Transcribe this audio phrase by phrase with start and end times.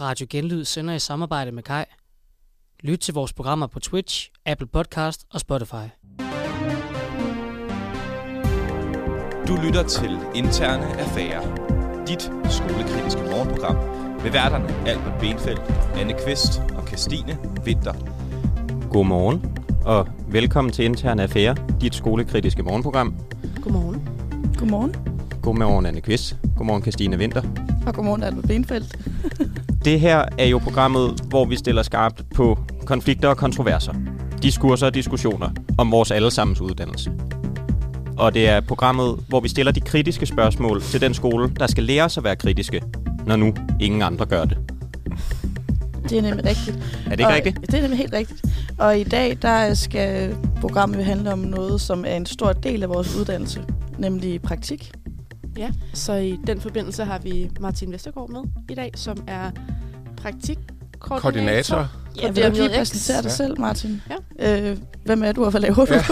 [0.00, 1.84] Radio Genlyd sender i samarbejde med Kai.
[2.80, 5.86] Lyt til vores programmer på Twitch, Apple Podcast og Spotify.
[9.48, 11.56] Du lytter til Interne Affærer.
[12.06, 13.76] Dit skolekritiske morgenprogram
[14.22, 15.60] med værterne Albert Benfeldt,
[15.96, 17.94] Anne Kvist og Christine Vinter.
[18.90, 23.16] Godmorgen, og velkommen til Interne Affære, dit skolekritiske morgenprogram.
[23.62, 24.08] Godmorgen.
[24.58, 24.94] Godmorgen.
[25.42, 26.36] Godmorgen, Anne Kvist.
[26.56, 27.42] Godmorgen, Christine Vinter.
[27.86, 28.96] Og godmorgen, Albert Benfeldt.
[29.84, 33.94] Det her er jo programmet, hvor vi stiller skarpt på konflikter og kontroverser.
[34.42, 37.12] Diskurser og diskussioner om vores allesammens uddannelse.
[38.16, 41.84] Og det er programmet, hvor vi stiller de kritiske spørgsmål til den skole, der skal
[41.84, 42.82] lære os at være kritiske,
[43.26, 44.58] når nu ingen andre gør det.
[46.08, 46.76] Det er nemlig rigtigt.
[47.06, 47.60] Er det ikke og, rigtigt?
[47.60, 48.44] Det er nemlig helt rigtigt.
[48.78, 52.88] Og i dag, der skal programmet handle om noget, som er en stor del af
[52.88, 53.64] vores uddannelse,
[53.98, 54.92] nemlig praktik.
[55.56, 59.50] Ja, så i den forbindelse har vi Martin Vestergaard med i dag, som er
[60.16, 61.18] praktikkoordinator.
[61.20, 61.88] Koordinator.
[62.22, 64.02] Ja, vil du lige præsentere dig selv, Martin?
[64.40, 64.70] Ja.
[64.70, 65.94] Øh, hvem er du, og hvad laver du?
[65.94, 66.04] Ja.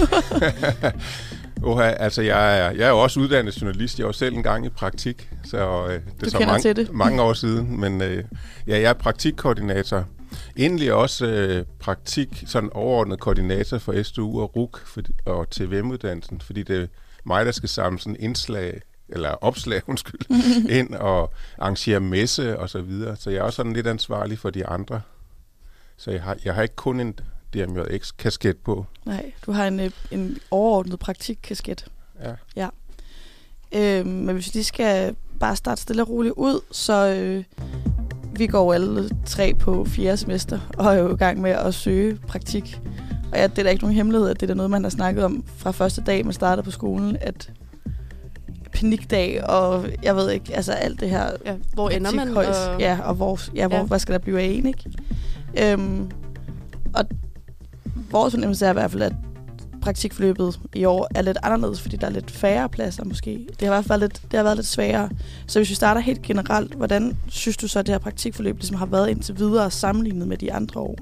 [1.63, 3.99] Oha, altså jeg er, jeg er jo også uddannet journalist.
[3.99, 6.93] Jeg var selv engang i praktik, så øh, det Du er så mange, det.
[6.93, 7.81] mange år siden.
[7.81, 8.25] Men øh,
[8.67, 10.05] ja, jeg er praktikkoordinator.
[10.57, 16.63] Egentlig også øh, praktik, sådan overordnet koordinator for SDU og RUK for, og TVM-uddannelsen, fordi
[16.63, 16.87] det er
[17.27, 20.21] mig, der skal samle sådan indslag, eller opslag, undskyld,
[20.71, 23.17] ind og arrangere messe og så videre.
[23.17, 25.01] Så jeg er også sådan lidt ansvarlig for de andre.
[25.97, 27.19] Så jeg har, jeg har ikke kun en
[27.55, 28.87] DMJX-kasket på.
[29.05, 31.87] Nej, du har en, øh, en overordnet praktikkasket.
[32.23, 32.35] Ja.
[32.57, 32.69] Ja.
[33.73, 37.45] Øh, men hvis vi lige skal bare starte stille og roligt ud, så øh,
[38.37, 42.17] vi går alle tre på fjerde semester og er jo i gang med at søge
[42.17, 42.81] praktik.
[43.33, 44.91] Og ja, det er da ikke nogen hemmelighed, at det er da noget, man har
[44.91, 47.51] snakket om fra første dag, man starter på skolen, at
[48.81, 52.37] panikdag og jeg ved ikke, altså alt det her Ja, hvor ender man?
[52.37, 52.45] Og,
[52.81, 53.83] Ja, og hvor, ja, hvor, ja.
[53.83, 54.91] hvad skal der blive af en, ikke?
[55.63, 56.11] Øhm,
[56.95, 57.05] og
[58.11, 59.13] vores fornemmelse er i hvert fald, at
[59.83, 63.47] praktikforløbet i år er lidt anderledes, fordi der er lidt færre pladser måske.
[63.49, 65.11] Det har i hvert fald lidt, det har været lidt sværere.
[65.47, 68.77] Så hvis vi starter helt generelt, hvordan synes du så, at det her praktikforløb ligesom
[68.77, 70.97] har været indtil videre sammenlignet med de andre år?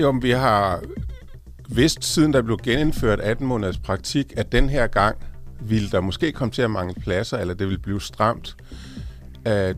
[0.00, 0.82] Jo, men vi har
[1.68, 5.16] vidst, siden der blev genindført 18 måneders praktik, at den her gang
[5.60, 8.56] ville der måske komme til at mangle pladser, eller det ville blive stramt.
[9.44, 9.76] At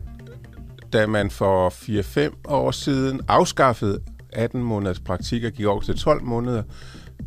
[0.93, 3.99] da man for 4-5 år siden afskaffede
[4.33, 6.63] 18 måneders praktik og gik over til 12 måneder,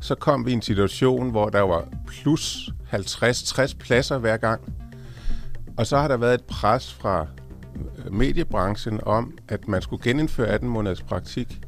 [0.00, 4.60] så kom vi i en situation, hvor der var plus 50-60 pladser hver gang.
[5.76, 7.26] Og så har der været et pres fra
[7.98, 11.60] øh, mediebranchen om, at man skulle genindføre 18 måneders praktik.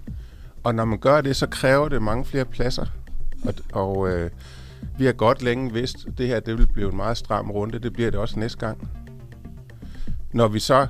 [0.65, 2.87] Og når man gør det, så kræver det mange flere pladser.
[3.45, 4.31] Og, og øh,
[4.99, 7.79] vi har godt længe vidst, at det her det vil blive en meget stram runde.
[7.79, 8.89] Det bliver det også næste gang.
[10.33, 10.87] Når vi så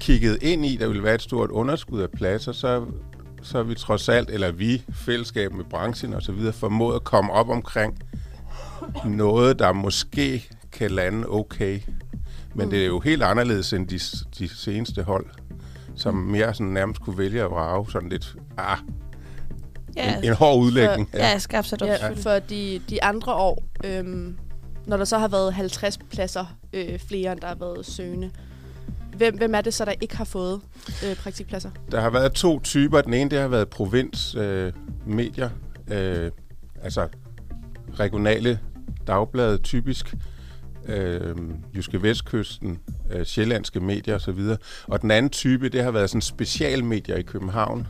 [0.00, 2.86] kiggede ind i, der ville være et stort underskud af pladser, så,
[3.42, 7.04] så er vi trods alt, eller vi, fællesskab med branchen og så videre, formået at
[7.04, 7.98] komme op omkring
[9.06, 11.80] noget, der måske kan lande okay.
[12.54, 13.98] Men det er jo helt anderledes end de,
[14.38, 15.26] de seneste hold,
[15.94, 18.78] som mere sådan nærmest kunne vælge at vrage sådan lidt, ah,
[19.96, 21.10] en, en hård udlægning.
[21.14, 21.88] Ja, ja skarpt sat op.
[21.88, 24.38] ja, for de, de andre år, øhm,
[24.86, 28.30] når der så har været 50 pladser øh, flere, end der har været søgende,
[29.16, 30.60] hvem, hvem er det så, der ikke har fået
[31.06, 31.70] øh, praktikpladser?
[31.90, 33.00] Der har været to typer.
[33.00, 34.72] Den ene, det har været provinsmedier, øh,
[35.06, 35.50] medier.
[35.90, 36.30] øh,
[36.82, 37.08] altså
[37.98, 38.58] regionale
[39.06, 40.14] dagblade typisk,
[40.86, 41.36] øh,
[41.76, 42.78] Jyske Vestkysten,
[43.10, 44.40] øh, sjællandske medier osv.
[44.86, 47.86] Og den anden type, det har været sådan specialmedier i København,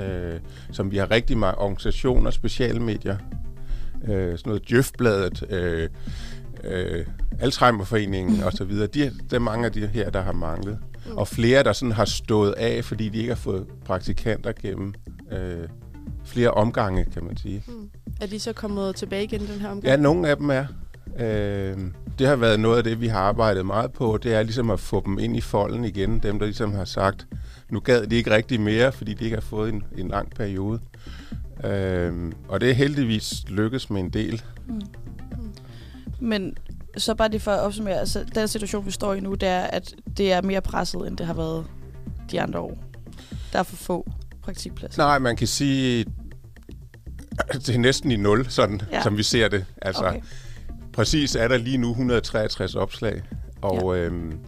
[0.00, 0.40] øh,
[0.72, 3.16] som vi har rigtig mange organisationer, specialmedier.
[4.04, 5.88] Øh, sådan noget Djøfbladet, øh,
[6.64, 7.06] øh,
[7.40, 8.86] Alzheimerforeningen og så videre.
[8.86, 10.78] De, det er mange af de her, der har manglet.
[11.06, 11.16] Mm.
[11.16, 14.94] Og flere, der sådan har stået af, fordi de ikke har fået praktikanter gennem
[15.32, 15.68] øh,
[16.24, 17.64] flere omgange, kan man sige.
[17.68, 17.90] Mm.
[18.20, 19.84] Er de så kommet tilbage igen den her omgang?
[19.84, 20.66] Ja, nogle af dem er.
[21.18, 21.78] Øh,
[22.18, 24.18] det har været noget af det, vi har arbejdet meget på.
[24.22, 26.18] Det er ligesom at få dem ind i folden igen.
[26.18, 27.26] Dem, der ligesom har sagt,
[27.70, 30.80] nu gad de ikke rigtig mere, fordi de ikke har fået en, en lang periode.
[31.64, 34.42] Øh, og det er heldigvis lykkes med en del.
[34.68, 34.80] Mm.
[36.20, 36.56] Men
[36.96, 39.60] så bare det for at opsummere, altså den situation, vi står i nu, det er,
[39.62, 41.66] at det er mere presset, end det har været
[42.30, 42.84] de andre år.
[43.52, 44.10] Der er for få
[44.42, 45.02] praktikpladser.
[45.02, 46.04] Nej, man kan sige,
[47.52, 48.80] det er næsten i nul, sådan.
[48.92, 49.02] Ja.
[49.02, 49.64] som vi ser det.
[49.82, 50.20] Altså, Okay.
[50.92, 53.22] præcis er der lige nu 163 opslag,
[53.62, 54.02] og ja.
[54.02, 54.38] øhm,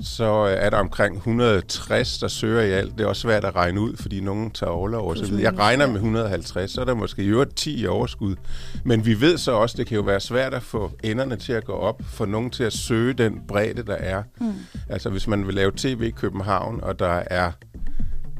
[0.00, 2.98] så øh, er der omkring 160, der søger i alt.
[2.98, 5.42] Det er også svært at regne ud, fordi nogen tager overlov og så videre.
[5.42, 8.36] Jeg regner med 150, så er der måske i øvrigt 10 i overskud.
[8.84, 11.64] Men vi ved så også, det kan jo være svært at få enderne til at
[11.64, 14.22] gå op, for nogen til at søge den bredde, der er.
[14.40, 14.52] Mm.
[14.88, 17.52] Altså hvis man vil lave tv i København, og der er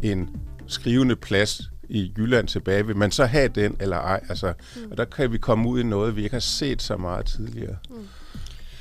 [0.03, 0.31] en
[0.67, 4.21] skrivende plads i Jylland tilbage, vil man så have den eller ej?
[4.29, 4.91] Altså, mm.
[4.91, 7.77] Og der kan vi komme ud i noget, vi ikke har set så meget tidligere.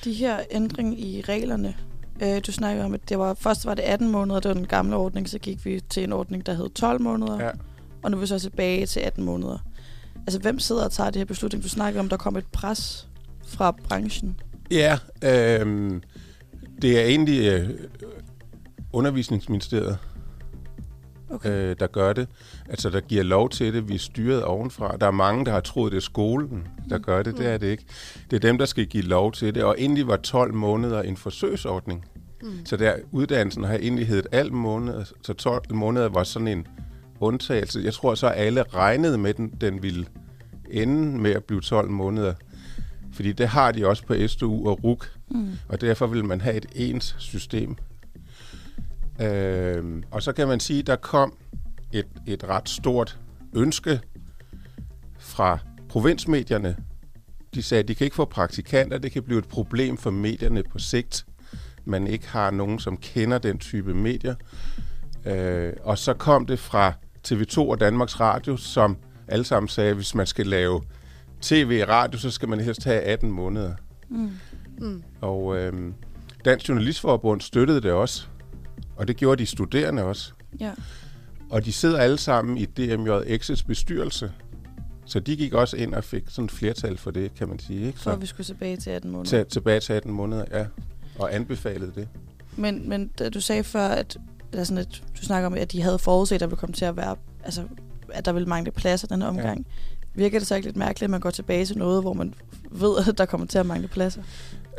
[0.03, 1.75] De her ændring i reglerne,
[2.21, 4.67] øh, du snakker om, at det var, først var det 18 måneder, det var den
[4.67, 7.49] gamle ordning, så gik vi til en ordning, der hed 12 måneder, Ja.
[8.03, 9.57] og nu er vi så tilbage til 18 måneder.
[10.17, 11.63] Altså, hvem sidder og tager det her beslutning?
[11.63, 13.07] Du snakker om, der kom et pres
[13.47, 14.39] fra branchen.
[14.71, 15.91] Ja, øh,
[16.81, 17.69] det er egentlig øh,
[18.93, 19.97] undervisningsministeriet,
[21.29, 21.49] Okay.
[21.49, 22.27] øh, der gør det.
[22.69, 23.89] Altså, der giver lov til det.
[23.89, 24.97] Vi er styret ovenfra.
[24.97, 27.37] Der er mange, der har troet, det er skolen, der gør det.
[27.37, 27.83] Det er det ikke.
[28.31, 29.63] Det er dem, der skal give lov til det.
[29.63, 32.05] Og egentlig var 12 måneder en forsøgsordning.
[32.41, 32.65] Mm.
[32.65, 36.67] Så der uddannelsen har egentlig heddet alt måneder, så 12 måneder var sådan en
[37.19, 37.81] undtagelse.
[37.83, 40.05] Jeg tror så, alle regnede med, den, den ville
[40.71, 42.33] ende med at blive 12 måneder.
[43.13, 45.47] Fordi det har de også på SDU og RUK, Mm.
[45.69, 47.75] og derfor vil man have et ens system.
[49.21, 51.37] Øhm, og så kan man sige, der kom
[51.91, 53.19] et, et ret stort
[53.55, 53.99] ønske
[55.19, 55.59] fra
[55.89, 56.75] provinsmedierne.
[57.53, 60.63] De sagde, at de kan ikke få praktikanter, det kan blive et problem for medierne
[60.63, 61.25] på sigt.
[61.85, 64.35] Man ikke har nogen, som kender den type medier.
[65.25, 66.93] Øh, og så kom det fra
[67.27, 68.97] TV2 og Danmarks Radio, som
[69.27, 70.81] alle sammen sagde, at hvis man skal lave
[71.41, 73.73] tv og radio, så skal man helst have 18 måneder.
[74.09, 74.31] Mm.
[74.79, 75.03] Mm.
[75.21, 75.73] Og øh,
[76.45, 78.27] Dansk Journalistforbund støttede det også.
[78.97, 80.31] Og det gjorde de studerende også.
[80.59, 80.71] Ja.
[81.49, 84.31] Og de sidder alle sammen i DMJX's bestyrelse.
[85.05, 87.87] Så de gik også ind og fik sådan et flertal for det, kan man sige.
[87.87, 87.99] Ikke?
[87.99, 89.29] Så at vi skulle tilbage til 18 måneder.
[89.29, 90.65] til, tilbage til 18 måneder, ja.
[91.19, 92.07] Og anbefalede det.
[92.55, 94.17] Men, men da du sagde før, at,
[94.51, 96.85] eller sådan, at du snakker om, at de havde forudset, at der ville komme til
[96.85, 97.63] at være, altså,
[98.09, 99.57] at der ville mangle pladser den her omgang.
[99.57, 99.73] Ja.
[100.13, 102.33] Virker det så ikke lidt mærkeligt, at man går tilbage til noget, hvor man
[102.71, 104.21] ved, at der kommer til at mangle pladser?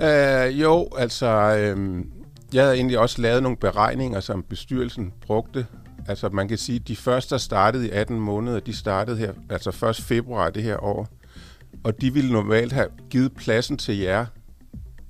[0.00, 1.26] Øh, jo, altså,
[1.56, 2.04] øh,
[2.52, 5.66] jeg havde egentlig også lavet nogle beregninger, som bestyrelsen brugte.
[6.08, 9.32] Altså, man kan sige, at de første, der startede i 18 måneder, de startede her,
[9.50, 9.96] altså 1.
[9.96, 11.08] februar det her år.
[11.84, 14.26] Og de ville normalt have givet pladsen til jer,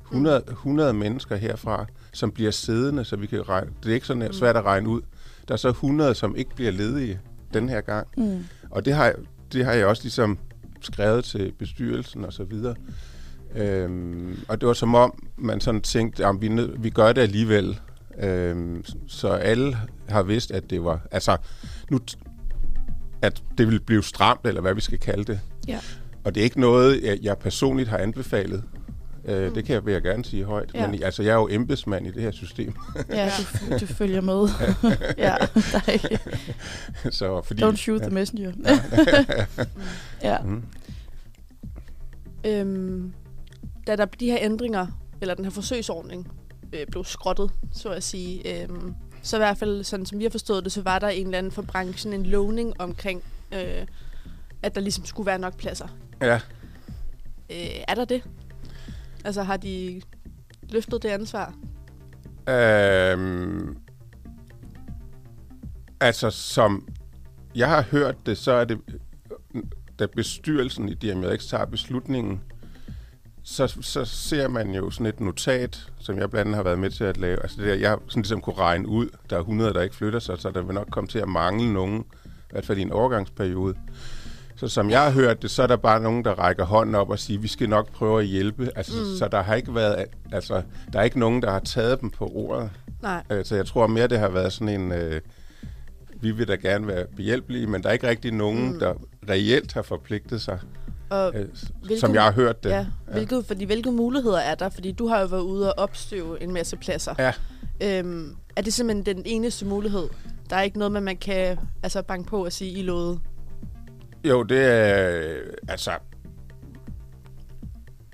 [0.05, 3.71] 100, 100 mennesker herfra, som bliver siddende, så vi kan regne.
[3.83, 5.01] Det er ikke sådan svært at regne ud.
[5.49, 7.21] Der er så 100, som ikke bliver ledige
[7.55, 8.09] den her gang.
[8.17, 8.45] Mm.
[8.71, 9.15] Og det har,
[9.53, 10.39] det har jeg også ligesom
[10.81, 12.75] skrevet til bestyrelsen og så videre.
[13.55, 17.23] Øhm, og det var som om, man sådan tænkte, at vi, nød, vi gør det
[17.23, 17.81] alligevel.
[18.21, 19.77] Øhm, så alle
[20.09, 21.37] har vidst, at det var, altså,
[21.91, 22.01] nu,
[23.23, 25.41] at det ville blive stramt, eller hvad vi skal kalde det.
[25.69, 25.79] Ja.
[26.25, 28.65] Og det er ikke noget, jeg, jeg personligt har anbefalet.
[29.25, 30.71] Øh, det kan jeg, vil jeg gerne sige højt.
[30.75, 30.87] Ja.
[30.87, 32.75] Men altså, jeg er jo embedsmand i det her system.
[33.11, 33.31] Ja,
[33.71, 34.49] du, du følger med.
[35.19, 36.19] ja, der er ikke,
[37.11, 38.53] så fordi, don't shoot the messenger.
[40.23, 40.39] ja.
[40.45, 40.63] Mm.
[42.47, 43.13] Øhm,
[43.89, 44.87] da der de her ændringer,
[45.21, 46.29] eller den her forsøgsordning,
[46.73, 50.31] øh, blev skrottet, så at sige, øhm, så i hvert fald, sådan som vi har
[50.31, 53.87] forstået det, så var der en eller anden for branchen en lovning omkring, øh,
[54.63, 55.89] at der ligesom skulle være nok pladser.
[56.23, 56.41] Ja,
[57.51, 58.23] Øh, er der det?
[59.25, 60.03] Altså har de
[60.71, 61.55] løftet det ansvar?
[62.49, 63.77] Øhm,
[66.01, 66.89] altså, som
[67.55, 68.79] jeg har hørt det, så er det,
[69.99, 72.41] da bestyrelsen i DMX tager beslutningen,
[73.51, 76.91] så, så ser man jo sådan et notat, som jeg blandt andet har været med
[76.91, 77.43] til at lave.
[77.43, 80.19] Altså det der, jeg sådan ligesom kunne regne ud, der er 100, der ikke flytter
[80.19, 82.93] sig, så der vil nok komme til at mangle nogen, i hvert fald i en
[82.93, 83.75] overgangsperiode.
[84.57, 87.11] Så som jeg har hørt det, så er der bare nogen, der rækker hånden op
[87.11, 88.71] og siger, vi skal nok prøve at hjælpe.
[88.77, 89.17] Altså, mm.
[89.19, 92.33] så der har ikke været, altså, der er ikke nogen, der har taget dem på
[92.35, 92.71] ordet.
[93.03, 93.23] Nej.
[93.29, 94.93] Altså, jeg tror mere, det har været sådan en...
[94.93, 95.21] Øh,
[96.21, 98.79] vi vil da gerne være behjælpelige, men der er ikke rigtig nogen, mm.
[98.79, 98.95] der
[99.29, 100.59] reelt har forpligtet sig,
[101.11, 101.49] Og øh,
[101.83, 102.71] hvilke- som jeg har hørt det.
[102.71, 104.69] ja, hvilket, fordi hvilke muligheder er der?
[104.69, 107.15] Fordi du har jo været ude og opstøve en masse pladser.
[107.19, 107.33] Ja.
[107.83, 110.09] Øhm, er det simpelthen den eneste mulighed?
[110.51, 113.19] Der er ikke noget, med, man kan altså, banke på og sige, I lovede.
[114.25, 115.35] Jo, det er...
[115.69, 115.91] Altså...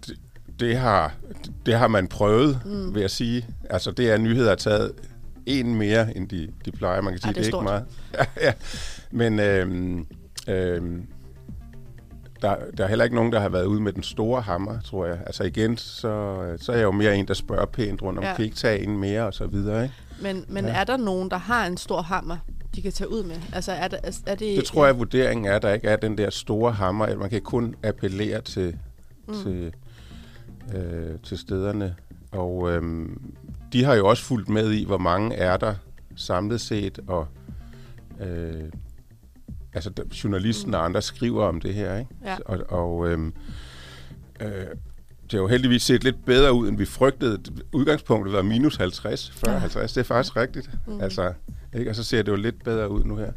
[0.07, 0.17] Det,
[0.61, 1.15] det, har,
[1.67, 2.95] det har man prøvet, Mm.
[2.95, 3.47] vil jeg sige.
[3.71, 4.93] Altså, det er nyheder taget
[5.47, 7.01] en mere, end de, de plejer.
[7.01, 7.85] Man kan sige, Ej, det er det er ikke meget.
[8.41, 8.53] ja, ja.
[9.11, 10.07] Men øhm,
[10.49, 11.07] øhm,
[12.45, 15.07] der, der er heller ikke nogen, der har været ude med den store hammer, tror
[15.07, 15.19] jeg.
[15.27, 18.31] Altså igen, så, så er jeg jo mere en, der spørger pænt rundt om, Ja.
[18.31, 18.37] ja.
[18.37, 19.95] kan I ikke tage en mere, og så videre, ikke?
[20.23, 20.81] Men, men Ja.
[20.81, 22.37] er der nogen, der har en stor hammer,
[22.75, 23.37] de kan tage ud med?
[23.53, 24.57] Altså er, der, er, er det...
[24.57, 27.19] Det tror jeg, at vurderingen er, at der ikke er den der store hammer, at
[27.19, 28.77] man kan kun appellere til,
[29.29, 29.35] mm.
[29.43, 29.73] til,
[30.75, 31.95] øh, til stederne.
[32.33, 33.21] Og øhm,
[33.73, 35.75] de har jo også fulgt med i, hvor mange er der
[36.17, 37.27] samlet set, og
[38.21, 38.63] øh,
[39.75, 39.91] altså
[40.25, 40.75] journalisten mm.
[40.75, 42.11] og andre skriver om det her, ikke?
[42.25, 42.37] Ja.
[42.45, 43.19] Og, og øh,
[44.41, 44.67] øh,
[45.25, 47.39] det har jo heldigvis set lidt bedre ud, end vi frygtede.
[47.73, 49.59] Udgangspunktet var minus 50, 40, Ja.
[49.59, 49.93] 50.
[49.93, 50.71] Det er faktisk rigtigt.
[50.87, 51.01] Mm.
[51.01, 51.33] Altså,
[51.75, 51.91] ikke?
[51.91, 53.33] Og så ser det jo lidt bedre ud nu her.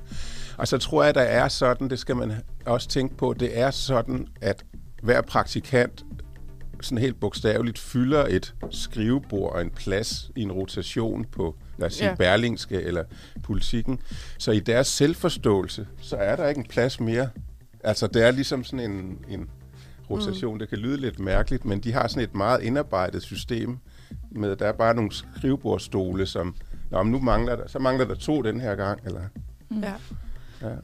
[0.57, 2.33] Og så tror jeg, der er sådan, det skal man
[2.65, 4.63] også tænke på, det er sådan, at
[5.01, 6.05] hver praktikant
[6.81, 11.93] sådan helt bogstaveligt fylder et skrivebord og en plads i en rotation på, lad os
[11.93, 12.15] sige, Ja.
[12.15, 13.03] Berlingske eller
[13.43, 13.99] Politikken.
[14.37, 17.29] Så i deres selvforståelse, så er der ikke en plads mere.
[17.83, 19.49] Altså, det er ligesom sådan en, en
[20.09, 20.53] rotation.
[20.53, 20.59] Mm.
[20.59, 23.77] Det kan lyde lidt mærkeligt, men de har sådan et meget indarbejdet system
[24.31, 26.55] med, der er bare nogle skrivebordstole, som,
[26.89, 29.21] Nå, men nu mangler der, så mangler der to den her gang, eller...
[29.69, 29.79] Mm.
[29.83, 29.93] Ja.
[30.61, 30.75] Ja.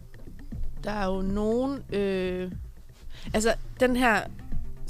[0.83, 1.79] Der er jo nogen...
[1.93, 2.51] Øh,
[3.33, 4.21] altså, den her,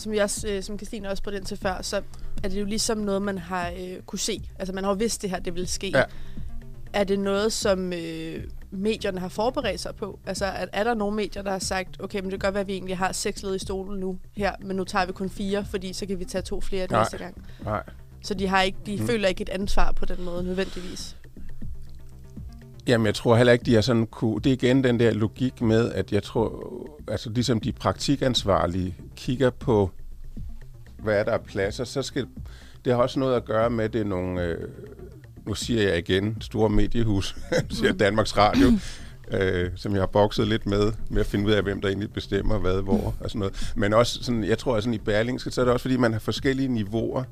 [0.04, 2.02] som, også, øh, som Christine også på den til før, så
[2.44, 4.50] er det jo ligesom noget, man har øh, kunne se.
[4.60, 5.88] Altså, man har jo vidst, det her det ville ske.
[5.88, 6.04] Ja.
[6.94, 10.20] Er det noget, som øh, medierne har forberedt sig på?
[10.26, 12.62] Altså, er, er der nogle medier, der har sagt, okay, men det kan godt være,
[12.62, 15.30] at vi egentlig har seks led i stolen nu her, men nu tager vi kun
[15.30, 17.00] fire, fordi så kan vi tage to flere Nej.
[17.00, 17.46] næste gang.
[17.64, 17.84] Nej.
[18.24, 19.08] Så de, har ikke, de mm.
[19.08, 21.16] føler ikke et ansvar på den måde, nødvendigvis.
[22.88, 24.40] Jamen, jeg tror heller ikke, de er sådan kunne...
[24.40, 26.74] Det er igen den der logik med, at jeg tror,
[27.08, 29.92] altså ligesom de praktikansvarlige kigger på,
[30.98, 32.28] hvad er der af pladser, så skal...
[32.86, 34.42] Det har også noget at gøre med, det er nogle...
[34.42, 34.70] Øh,
[35.46, 37.36] nu siger jeg igen, store mediehus,
[37.70, 38.68] siger jeg Danmarks Radio,
[39.38, 42.14] øh, som jeg har bokset lidt med, med at finde ud af, hvem der egentlig
[42.14, 43.74] bestemmer hvad, hvor og sådan noget.
[43.76, 46.14] Men også sådan, jeg tror, at sådan i Berlingske, så er det også, fordi man
[46.14, 47.24] har forskellige niveauer.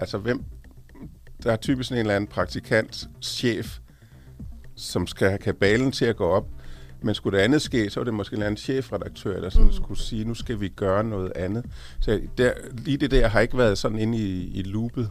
[0.00, 0.44] Altså, hvem...
[1.42, 3.78] Der er typisk sådan en eller anden praktikant, chef,
[4.76, 6.48] som skal have kabalen til at gå op.
[7.02, 9.66] Men skulle det andet ske, så var det måske en eller anden chefredaktør, der sådan
[9.66, 9.72] Mm.
[9.72, 11.64] skulle sige, nu skal vi gøre noget andet.
[12.00, 15.10] Så der, lige det der har ikke været sådan inde i, i loopet.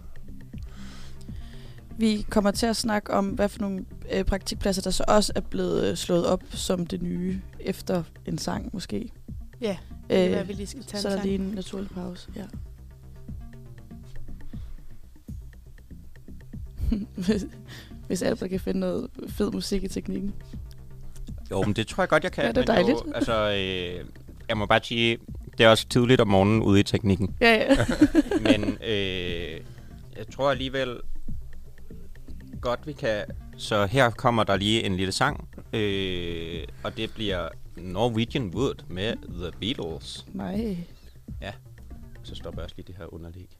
[1.98, 5.42] Vi kommer til at snakke om, hvad for nogle øh, praktikpladser, der så også er
[5.42, 9.12] blevet øh, slået op som det nye efter en sang, måske.
[9.62, 9.78] Ja,
[10.10, 12.30] det kan Øh, vi lige skal tage så en er der lige en naturlig pause.
[12.36, 12.46] Ja.
[18.08, 20.34] hvis, Albert kan finde noget fed musik i teknikken.
[21.52, 22.44] Jo, men det tror jeg godt, jeg kan.
[22.44, 22.98] Ja, det er dejligt.
[23.06, 24.06] Jo, altså, øh,
[24.50, 25.18] jeg må bare sige,
[25.58, 27.36] det er også tidligt om morgenen ude i teknikken.
[27.42, 27.86] Ja, ja.
[28.52, 29.60] Men øh,
[30.18, 31.00] jeg tror alligevel
[32.62, 33.24] godt, vi kan...
[33.58, 39.16] Så her kommer der lige en lille sang, øh, og det bliver Norwegian Wood med
[39.40, 40.26] The Beatles.
[40.34, 40.78] Nej.
[42.26, 43.55] Så stopper jeg også lige det her underlæg.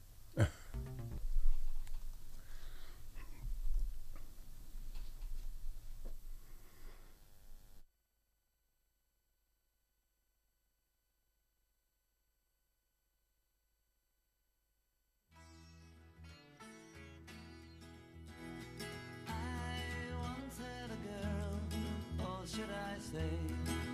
[22.56, 23.85] Should I say,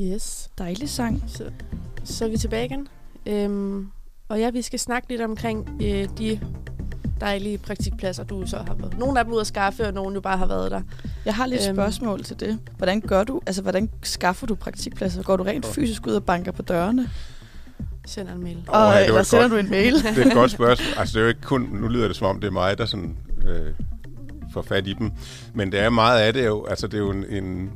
[0.00, 0.50] Yes.
[0.58, 1.24] Dejlig sang.
[1.26, 1.44] Så,
[2.04, 2.88] så er vi tilbage igen.
[3.26, 3.88] Øhm,
[4.28, 6.40] og ja, vi skal snakke lidt omkring øh, de
[7.20, 8.98] dejlige praktikpladser, du så har været.
[8.98, 10.80] Nogle af dem ud at skaffe, og nogle jo bare har været der.
[11.24, 11.76] Jeg har lidt Øhm.
[11.76, 12.58] spørgsmål til det.
[12.76, 15.22] Hvordan gør du, altså hvordan skaffer du praktikpladser?
[15.22, 17.10] Går du rent fysisk ud og banker på dørene?
[18.06, 18.56] Sender en mail.
[18.68, 19.94] Åh, Og, eller sender godt- du en mail?
[20.14, 20.98] Det er et godt spørgsmål.
[20.98, 21.60] Altså, det er jo ikke kun...
[21.72, 23.16] Nu lyder det som om, det er mig, der sådan,
[23.46, 23.74] øh,
[24.52, 25.10] får fat i dem.
[25.54, 26.64] Men det er meget af det jo...
[26.66, 27.24] Altså, det er jo en...
[27.30, 27.70] en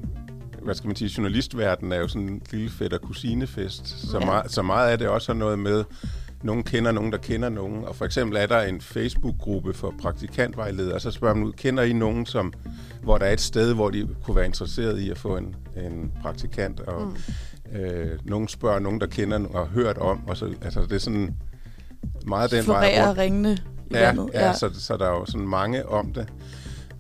[0.65, 4.11] hvad skal man sige, journalistverden er jo sådan en lille fætter kusinefest.
[4.11, 4.27] Så, Ja.
[4.27, 5.85] meget, så meget af det også har noget med,
[6.43, 7.85] nogen kender nogen, der kender nogen.
[7.85, 11.93] Og for eksempel er der en Facebook-gruppe for praktikantvejledere, så spørger man ud, kender I
[11.93, 12.53] nogen, som,
[13.03, 16.13] hvor der er et sted, hvor de kunne være interesseret i at få en, en
[16.23, 16.81] praktikant?
[16.81, 17.03] Og
[17.73, 17.79] mm.
[17.79, 20.29] øh, nogen spørger nogen, der kender nogen og har hørt om.
[20.29, 21.37] Og så, altså, det er sådan
[22.27, 23.19] meget den vej Florerer rundt.
[23.19, 23.53] ringene
[23.91, 24.31] i Ja, vandet.
[24.35, 26.29] ja, Så, så der er jo sådan mange om det.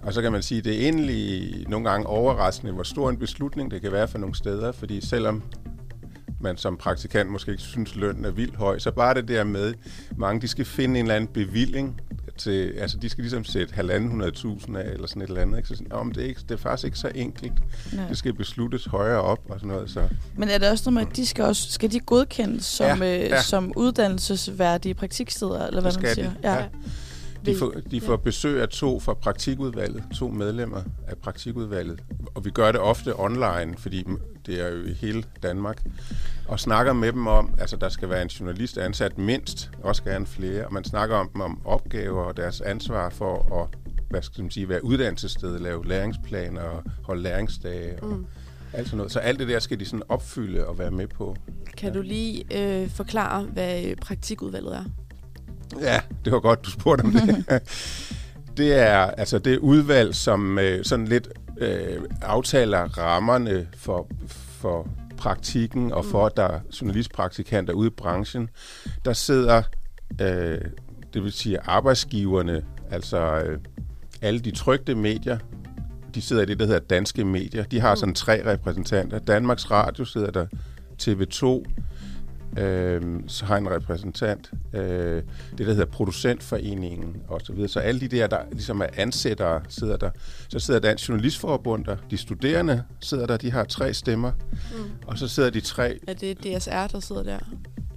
[0.06, 3.70] Og så kan man sige, det er egentlig nogle gange overraskende, hvor stor en beslutning
[3.70, 5.42] det kan være for nogle steder, fordi selvom
[6.40, 9.74] man som praktikant måske ikke synes, lønnen er vildt høj, så bare det der med,
[10.16, 12.00] mange de skal finde en eller anden bevilling
[12.38, 15.68] til, altså de skal ligesom sætte halvanden hundredtusind af, eller sådan et eller andet, ikke?
[15.68, 17.52] Så sådan, om det, er ikke, det er faktisk ikke så enkelt.
[17.92, 18.08] Nej.
[18.08, 20.02] Det skal besluttes højere op og sådan noget, så...
[20.36, 23.06] Men er det også noget med, at de skal, også, skal de godkendes som, Ja,
[23.06, 23.28] ja, ja.
[23.28, 23.42] ja.
[23.42, 26.30] som uddannelsesværdige praktiksteder, eller hvad Det man siger?
[26.30, 26.64] de, ja.
[27.46, 32.00] De får, de får besøg af to fra praktikudvalget, to medlemmer af praktikudvalget.
[32.34, 34.04] Og vi gør det ofte online, fordi
[34.46, 35.82] det er jo i hele Danmark.
[36.48, 40.26] Og snakker med dem om, altså der skal være en journalist ansat mindst, også gerne
[40.26, 40.66] flere.
[40.66, 43.78] Og man snakker om dem om opgaver og deres ansvar for at
[44.14, 48.26] hvad skal man sige, være uddannelsessted, lave læringsplaner og holde læringsdage og mm.
[48.72, 49.12] alt sådan noget.
[49.12, 51.36] Så alt det der skal de sådan opfylde og være med på.
[51.76, 52.44] Kan du lige
[52.82, 54.84] øh, forklare, hvad øh, praktikudvalget er?
[55.80, 57.44] Ja, det var godt, du spurgte om det.
[58.56, 61.28] det er altså det udvalg, som øh, sådan lidt
[61.58, 68.50] øh, aftaler rammerne for, for praktikken og for, at der er journalistpraktikanter ude i branchen.
[69.04, 69.62] Der sidder,
[70.20, 70.60] øh,
[71.14, 73.58] det vil sige arbejdsgiverne, altså øh,
[74.22, 75.38] alle de trygte medier,
[76.14, 77.64] de sidder i det, der hedder danske medier.
[77.64, 79.18] De har sådan tre repræsentanter.
[79.18, 80.46] Danmarks Radio sidder der,
[81.02, 81.64] TV2,
[82.58, 84.82] øh, så har en repræsentant, øh,
[85.58, 87.68] det der hedder Producentforeningen og så videre.
[87.68, 90.10] Så alle de der, der ligesom er ansættere, sidder der.
[90.48, 94.32] Så sidder Dansk Journalistforbund der, de studerende sidder der, de har tre stemmer.
[94.52, 94.90] Mm.
[95.06, 97.38] Og så sidder de tre, Er det DSR, der sidder der?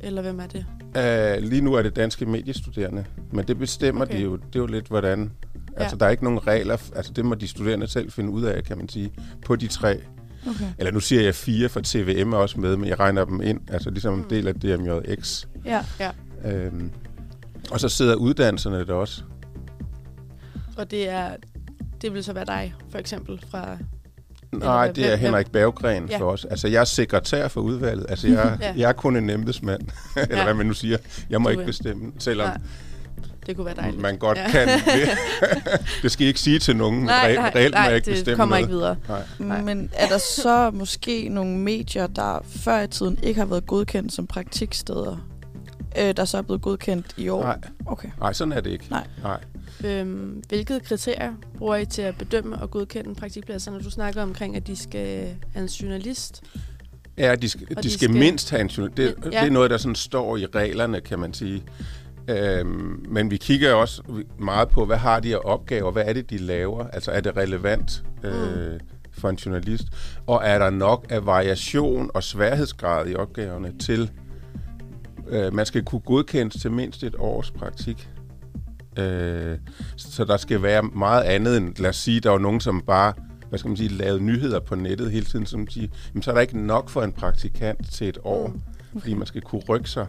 [0.02, 0.66] Eller hvem er det?
[0.98, 4.06] øh, lige nu er det danske mediestuderende, men det bestemmer.
[4.06, 4.18] Okay.
[4.18, 5.32] de jo, det er jo lidt hvordan,
[5.78, 5.82] Ja.
[5.82, 8.64] altså der er ikke nogen regler, altså det må de studerende selv finde ud af,
[8.64, 9.12] kan man sige,
[9.46, 10.00] på de tre.
[10.48, 10.66] Okay.
[10.78, 13.60] Eller nu siger jeg fire, for TVM er også med, men jeg regner dem ind,
[13.72, 15.46] altså ligesom en del af DMJX.
[15.66, 15.86] Ja.
[16.00, 16.12] Ja.
[16.46, 16.92] Øhm,
[17.72, 19.22] og så sidder uddannelserne der også.
[20.78, 21.30] Og det er
[22.02, 23.78] det vil så være dig, for eksempel, fra...
[24.52, 26.18] Nej, det er Henrik Berggren Ja.
[26.20, 26.46] for os.
[26.46, 28.06] Altså, jeg er sekretær for udvalget.
[28.10, 28.74] Altså, jeg, Ja.
[28.78, 29.82] jeg er kun en embedsmand.
[30.18, 30.44] Eller Ja.
[30.44, 30.98] hvad man nu siger.
[31.30, 32.58] Jeg må Du ikke bestemme, selvom Nej,
[33.48, 34.02] det kunne være dejligt.
[34.02, 34.50] man godt Ja.
[34.52, 35.10] kan det.
[36.02, 37.04] det skal I ikke sige til nogen.
[37.04, 38.62] Nej, re- nej, reelt må nej jeg ikke det bestemme kommer noget.
[38.68, 38.96] ikke videre.
[39.10, 39.22] Nej.
[39.40, 39.62] Nej.
[39.62, 44.14] Men er der så måske nogle medier, der før i tiden ikke har været godkendt
[44.14, 45.28] som praktiksteder,
[46.00, 47.44] øh, der så er blevet godkendt i år?
[47.44, 47.58] Nej.
[47.86, 48.10] Okay.
[48.20, 48.86] nej, sådan er det ikke.
[48.90, 49.08] Nej.
[49.24, 49.40] nej.
[49.86, 54.56] Øhm, hvilke kriterier bruger I til at bedømme og godkende praktikpladser, når du snakker omkring,
[54.56, 56.44] at de skal have en journalist?
[57.18, 58.98] Ja, de skal, de de skal, skal- mindst have en journal.
[58.98, 59.30] Det, Ja.
[59.30, 61.64] det er noget, der sådan står i reglerne, kan man sige.
[62.30, 64.04] Øhm, men vi kigger også
[64.40, 65.92] meget på, hvad har de af opgaver?
[65.92, 66.88] Hvad er det, de laver?
[66.88, 68.80] Altså, er det relevant øh,
[69.12, 69.84] for en journalist?
[70.28, 74.12] Og er der nok af variation og sværhedsgrad i opgaverne til,
[75.30, 78.10] øh, man skal kunne godkendes til mindst et års praktik.
[78.98, 79.58] Øh,
[79.98, 83.14] så der skal være meget andet end, lad os sige, der var nogen, som bare
[83.50, 86.36] hvad skal man sige, lavede nyheder på nettet hele tiden, som siger, jamen, så er
[86.36, 88.62] der ikke nok for en praktikant til et år, mm.
[88.92, 89.00] okay.
[89.00, 90.08] fordi man skal kunne rykke sig.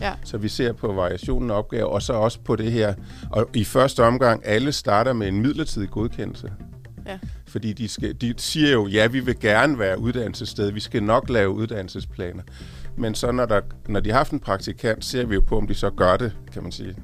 [0.00, 0.12] Ja.
[0.24, 2.94] Så vi ser på variationen af opgaver, og så også på det her.
[3.30, 6.52] Og i første omgang, alle starter med en midlertidig godkendelse.
[7.06, 7.18] Ja.
[7.46, 11.30] Fordi de, skal, de siger jo, ja, vi vil gerne være uddannelsessted, vi skal nok
[11.30, 12.42] lave uddannelsesplaner.
[12.96, 15.66] Men så når, der, når de har haft en praktikant, ser vi jo på, om
[15.66, 16.96] de så gør det, kan man sige.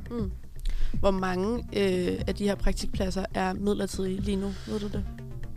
[1.01, 4.53] Hvor mange øh, af de her praktikpladser er midlertidige lige nu?
[4.67, 5.05] Ved du det?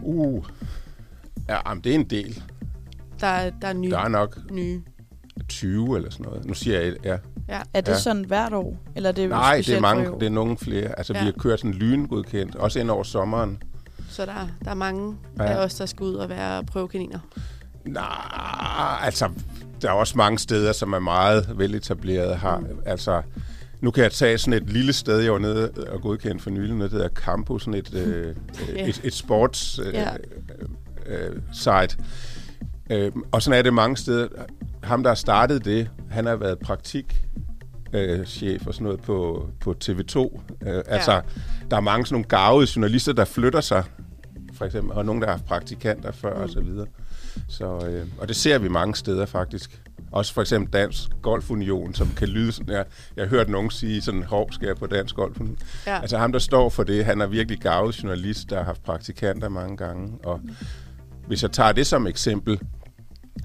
[0.02, 0.46] Uh,
[1.50, 2.44] ja, jamen, det er en del.
[3.20, 3.90] Der er, der er nye.
[3.90, 4.82] Der er nok nye.
[5.48, 6.46] 20 eller sådan noget.
[6.46, 7.18] Nu siger jeg, ja.
[7.50, 7.62] Ja.
[7.74, 7.98] Er det Ja.
[7.98, 8.78] sådan hvert år?
[8.96, 10.98] Eller er det Nej, det er mange, det er nogle flere.
[10.98, 11.20] Altså, ja.
[11.20, 13.64] Vi har kørt sådan lyngodkendt, også ind over sommeren.
[14.10, 15.44] Så der, der er mange Ja.
[15.46, 17.20] af os, der skal ud og være prøvekaniner.
[17.86, 19.30] Nej, altså,
[19.82, 22.36] der er også mange steder, som er meget veletablerede.
[22.36, 22.66] Har, mm.
[22.86, 23.22] Altså,
[23.82, 26.76] nu kan jeg tage sådan et lille sted, jeg var nede og godkendt for nylig,
[26.76, 28.36] noget der hedder Campus, sådan et, øh,
[28.76, 28.88] Ja.
[28.88, 30.10] et, et sports øh, Ja.
[31.06, 31.98] øh, site.
[32.92, 34.28] Øh, og sådan er det mange steder.
[34.84, 37.26] Ham, der har startet det, han har været praktik
[37.94, 40.40] øh, chef og sådan noget på, på TV2.
[40.68, 41.22] Øh, altså,
[41.72, 43.84] der er mange sådan nogle gavede journalister, der flytter sig,
[44.54, 46.42] for eksempel, og nogen, der har haft praktikanter før mm.
[46.42, 46.88] og så videre.
[47.48, 49.82] Så, øh, og det ser vi mange steder faktisk.
[50.12, 54.02] Også for eksempel Dansk Golfunion, som kan lyde sådan, jeg, jeg har hørt nogen sige
[54.02, 55.58] sådan, hov, skal jeg på Dansk Golfunion?
[55.88, 56.02] Ja.
[56.02, 59.50] Altså ham, der står for det, han er virkelig gavet journalist, der har haft praktikanter
[59.50, 60.18] mange gange.
[60.24, 60.42] Og
[61.28, 62.60] hvis jeg tager det som eksempel,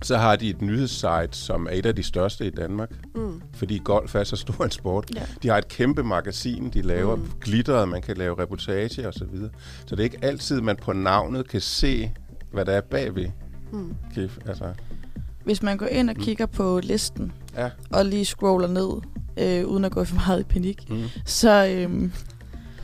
[0.02, 2.90] så har de et nyhedssite, som er et af de største i Danmark.
[3.14, 3.42] Mm.
[3.54, 5.10] Fordi golf er så stor en sport.
[5.14, 5.22] Ja.
[5.42, 7.22] De har et kæmpe magasin, de laver Mm.
[7.22, 7.28] mm.
[7.40, 9.50] glitteret, man kan lave reportage og så videre.
[9.86, 12.12] Så det er ikke altid, man på navnet kan se,
[12.52, 13.26] hvad der er bagved.
[13.72, 13.94] Mm.
[14.10, 14.64] Okay, altså,
[15.44, 17.70] Hvis man går ind og kigger på listen, ja.
[17.90, 18.90] og lige scroller ned,
[19.36, 21.02] øh, uden at gå for meget i panik, Mm.
[21.24, 22.12] så, øhm,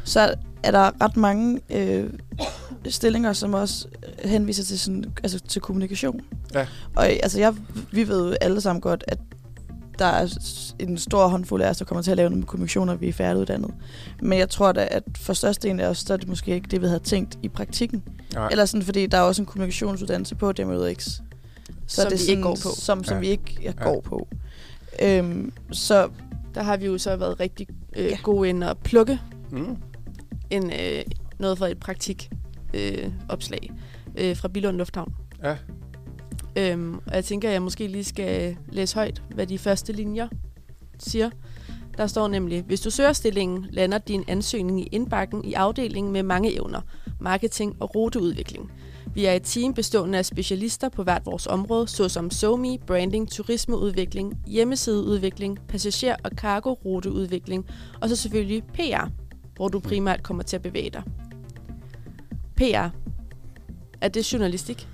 [0.05, 2.11] så er der ret mange øh,
[2.89, 3.87] stillinger, som også
[4.25, 6.21] henviser til, sådan, altså, til kommunikation.
[6.55, 6.67] Ja.
[6.97, 7.55] Og altså, jeg,
[7.93, 9.19] vi ved jo alle sammen godt, at
[9.99, 10.29] der er
[10.79, 13.13] en stor håndfuld af os, der kommer til at lave nogle kommunikation, når vi er
[13.13, 13.71] færdiguddannet.
[14.23, 16.81] Men jeg tror da, at for størstedelen af os, så er det måske ikke det,
[16.83, 18.03] vi havde tænkt i praktikken.
[18.35, 18.49] Nej.
[18.51, 21.05] Eller sådan, fordi der er også en kommunikationsuddannelse på DMUX.
[21.07, 21.21] Så
[21.87, 22.69] Som det er vi sådan, ikke går på.
[22.77, 23.21] Som, som Ja.
[23.21, 23.73] vi ikke Ja.
[23.83, 24.29] går på.
[25.03, 26.09] Øhm, så
[26.55, 28.09] Der har vi jo så været rigtig øh, Ja.
[28.11, 28.17] ja.
[28.23, 29.21] gode ind at plukke
[29.51, 29.77] Mm.
[30.51, 31.03] En, øh,
[31.39, 32.31] noget fra et praktik
[32.75, 33.71] øh, opslag
[34.17, 35.15] øh, fra Billund Lufthavn.
[35.43, 35.57] Ja.
[36.57, 40.29] Øhm, og jeg tænker, at jeg måske lige skal læse højt, hvad de første linjer
[40.99, 41.31] siger.
[41.97, 46.23] Der står nemlig, hvis du søger stillingen, lander din ansøgning i indbakken i afdelingen med
[46.23, 46.81] mange evner,
[47.21, 48.73] marketing og ruteudvikling.
[49.15, 54.39] Vi er et team bestående af specialister på hvert vores område, såsom SoMe, branding, turismeudvikling,
[54.47, 57.67] hjemmesideudvikling, passager- og cargo-ruteudvikling,
[58.01, 59.09] og så selvfølgelig PR,
[59.61, 61.03] hvor du primært kommer til at bevæge dig.
[62.57, 62.89] PR.
[64.01, 64.89] Er det journalistik?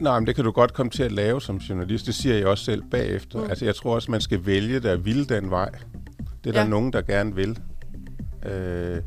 [0.00, 2.06] Nej, men det kan du godt komme til at lave som journalist.
[2.06, 3.38] Det siger jeg også selv bagefter.
[3.44, 3.50] Mm.
[3.50, 5.70] Altså, jeg tror også, man skal vælge, der vil den vej.
[6.44, 6.68] Det er der Ja.
[6.68, 7.58] nogen, der gerne vil.
[8.46, 8.98] Øh,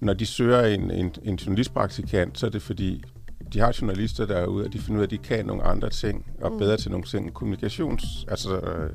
[0.00, 3.04] når de søger en, en, en journalistpraktikant, så er det fordi,
[3.52, 6.26] de har journalister derude, og de finder ud af, at de kan nogle andre ting,
[6.40, 6.58] og Mm.
[6.58, 7.34] bedre til nogle ting.
[7.34, 8.90] Kommunikations, altså øh,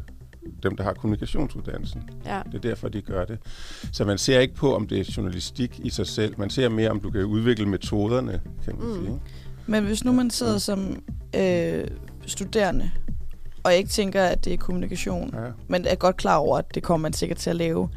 [0.63, 2.09] dem, der har kommunikationsuddannelsen.
[2.25, 2.41] Ja.
[2.45, 3.39] Det er derfor, de gør det.
[3.91, 6.33] Så man ser ikke på, om det er journalistik i sig selv.
[6.37, 8.93] Man ser mere, om du kan udvikle metoderne, kan man Mm.
[8.93, 9.05] mm.
[9.05, 9.19] sige.
[9.67, 11.03] Men hvis nu man sidder som
[11.35, 11.87] øh,
[12.25, 12.91] studerende,
[13.63, 15.51] og ikke tænker, at det er kommunikation, Ja.
[15.67, 17.89] men er godt klar over, at det kommer man sikkert til at lave,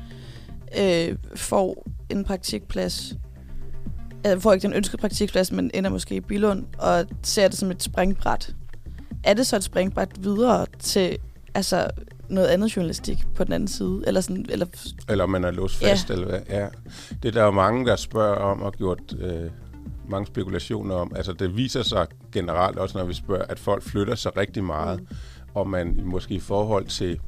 [0.79, 3.15] øh, får en praktikplads,
[4.27, 7.71] øh, får ikke den ønskede praktikplads, men ender måske i Bilund, og ser det som
[7.71, 8.55] et springbræt.
[9.25, 11.19] Er det så et springbræt videre til
[11.55, 11.91] altså,
[12.31, 14.03] noget andet journalistik på den anden side?
[14.07, 14.67] Eller sådan, eller,
[15.09, 16.15] Eller man er låst fast, ja.
[16.15, 16.41] eller hvad.
[16.49, 16.69] Ja.
[17.23, 19.51] Det er der jo mange, der spørger om og gjort øh,
[20.09, 21.13] mange spekulationer om.
[21.17, 25.01] Altså det viser sig generelt også, når vi spørger, at folk flytter sig rigtig meget.
[25.01, 25.17] Mm.
[25.55, 27.21] Og man måske i forhold til,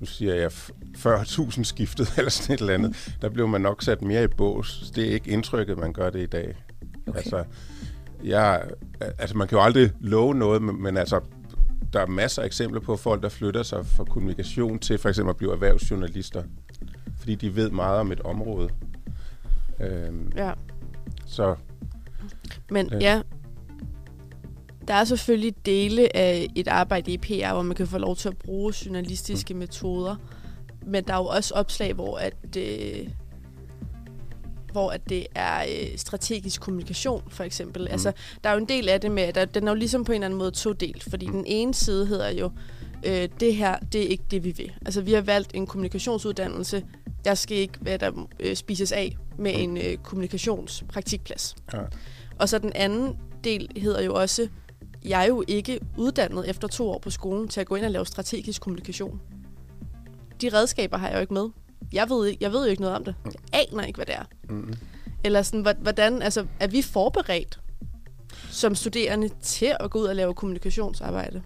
[0.00, 0.50] nu siger jeg
[0.96, 4.92] 40.000 skiftet eller sådan et eller andet, der bliver man nok sat mere i bås.
[4.94, 6.54] Det er ikke indtrykket, man gør det i dag.
[7.06, 7.18] Okay.
[7.18, 7.44] Altså,
[8.24, 8.62] jeg,
[9.00, 11.20] altså man kan jo aldrig love noget, men, men altså
[11.92, 15.30] der er masser af eksempler på folk, der flytter sig fra kommunikation til for eksempel
[15.30, 16.42] at blive erhvervsjournalister.
[17.18, 18.68] Fordi de ved meget om et område.
[19.80, 20.52] Øhm, ja.
[21.26, 21.56] så
[22.70, 22.98] Men Ja.
[22.98, 23.22] ja,
[24.88, 28.28] der er selvfølgelig dele af et arbejde i PR, hvor man kan få lov til
[28.28, 29.60] at bruge journalistiske mm.
[29.60, 30.16] metoder.
[30.86, 33.08] Men der er jo også opslag, hvor at, øh,
[34.76, 37.82] hvor at det er øh, strategisk kommunikation, for eksempel.
[37.82, 37.88] Mm.
[37.90, 38.12] Altså,
[38.44, 40.12] der er jo en del af det med, at der, den er jo ligesom på
[40.12, 41.02] en eller anden måde to delt.
[41.10, 41.32] Fordi mm.
[41.32, 42.50] den ene side hedder jo,
[43.06, 44.72] øh, det her, det er ikke det, vi vil.
[44.86, 46.84] Altså, vi har valgt en kommunikationsuddannelse.
[47.24, 49.60] Der skal ikke hvad der øh, spises af med Mm.
[49.60, 51.56] en øh, kommunikationspraktikplads.
[51.72, 51.80] ja.
[52.38, 54.48] Og så den anden del hedder jo også,
[55.04, 57.90] jeg er jo ikke uddannet efter to år på skolen til at gå ind og
[57.90, 59.20] lave strategisk kommunikation.
[60.40, 61.48] De redskaber har jeg jo ikke med.
[61.92, 63.14] Jeg ved, ikke, jeg ved jo ikke noget om det.
[63.24, 64.24] Jeg aner ikke, hvad det er.
[64.50, 64.74] Mm.
[65.24, 67.60] Eller sådan, hvor- hvordan, altså, er vi forberedt
[68.50, 71.42] som studerende til at gå ud og lave kommunikationsarbejde?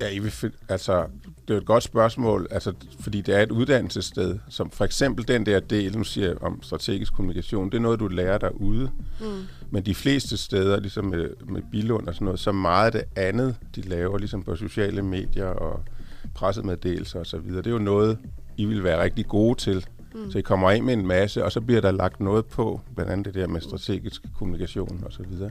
[0.00, 1.06] Ja, I vil find, altså,
[1.48, 5.46] det er et godt spørgsmål, altså, fordi det er et uddannelsessted, som for eksempel den
[5.46, 8.90] der del, nu siger jeg om strategisk kommunikation, det er noget, du lærer derude.
[9.20, 9.26] Mm.
[9.70, 13.56] Men de fleste steder, ligesom med, med Bilund og sådan noget, så meget det andet,
[13.76, 15.80] de laver, ligesom på sociale medier og
[16.34, 18.18] pressemeddelelser og så videre, det er jo noget,
[18.56, 19.86] I vil være rigtig gode til.
[20.14, 20.30] Mm.
[20.30, 23.12] Så I kommer ind med en masse, og så bliver der lagt noget på, blandt
[23.12, 25.50] andet det der med strategisk kommunikation og så videre.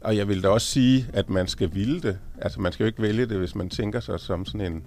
[0.00, 2.18] Og jeg vil da også sige, at man skal ville det.
[2.38, 4.84] Altså, man skal jo ikke vælge det, hvis man tænker sig som sådan en,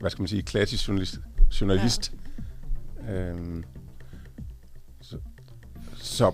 [0.00, 1.18] hvad skal man sige, klassisk journalist.
[1.60, 2.12] journalist.
[3.06, 3.12] Ja.
[3.12, 3.64] Øhm,
[5.00, 5.16] så,
[5.96, 6.32] så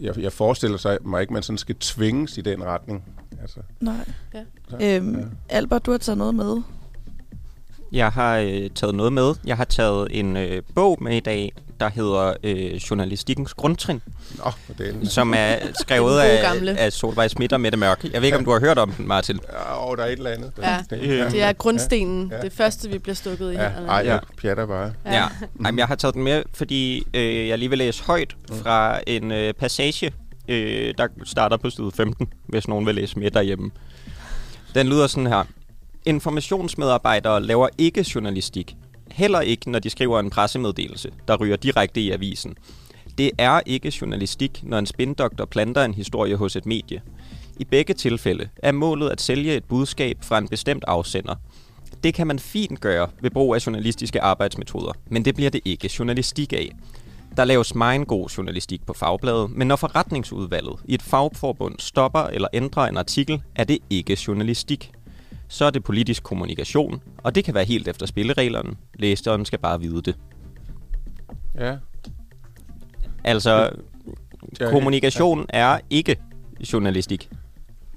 [0.00, 3.04] jeg, jeg forestiller sig, mig ikke, man sådan skal tvinges i den retning.
[3.40, 4.04] Altså, nej.
[4.68, 5.24] så, Øhm, ja.
[5.48, 6.62] Albert, du har taget noget med.
[7.92, 9.34] Jeg har øh, taget noget med.
[9.46, 14.02] Jeg har taget en øh, bog med i dag, der hedder øh, Journalistikkens Grundtrin,
[14.44, 15.06] Nå, for delen.
[15.06, 16.78] som er skrevet af, gamle.
[16.78, 18.04] af Solvej Smidt og Mette Mørk.
[18.04, 19.38] Jeg ved ikke, om du har hørt om den, Martin.
[19.52, 20.52] Ja, åh, der er et eller andet.
[20.62, 22.28] Ja, det er grundstenen.
[22.32, 22.40] Ja.
[22.42, 23.88] Det første, vi bliver stukket i Ja, hænderne.
[23.88, 24.12] ej, Ja.
[24.12, 24.92] jeg pjatter bare.
[25.06, 25.14] Ja.
[25.14, 25.24] ja.
[25.64, 29.32] Jamen, jeg har taget den med, fordi øh, jeg lige vil læse højt fra en
[29.32, 30.12] øh, passage,
[30.48, 33.70] øh, der starter på side 15, hvis nogen vil læse med derhjemme.
[34.74, 35.44] Den lyder sådan her.
[36.06, 38.76] Informationsmedarbejdere laver ikke journalistik.
[39.10, 42.54] Heller ikke, når de skriver en pressemeddelelse, der ryger direkte i avisen.
[43.18, 47.02] Det er ikke journalistik, når en spindoktor planter en historie hos et medie.
[47.60, 51.34] I begge tilfælde er målet at sælge et budskab fra en bestemt afsender.
[52.04, 55.90] Det kan man fint gøre ved brug af journalistiske arbejdsmetoder, men det bliver det ikke
[55.98, 56.70] journalistik af.
[57.36, 62.48] Der laves meget god journalistik på fagbladet, men når forretningsudvalget i et fagforbund stopper eller
[62.52, 64.92] ændrer en artikel, er det ikke journalistik.
[65.52, 68.76] Så er det politisk kommunikation, og det kan være helt efter spillereglerne.
[68.94, 70.16] Læseren skal bare vide det.
[71.58, 71.76] Ja.
[73.24, 73.70] Altså,
[74.60, 76.16] Ja, kommunikation er ikke
[76.72, 77.30] journalistik.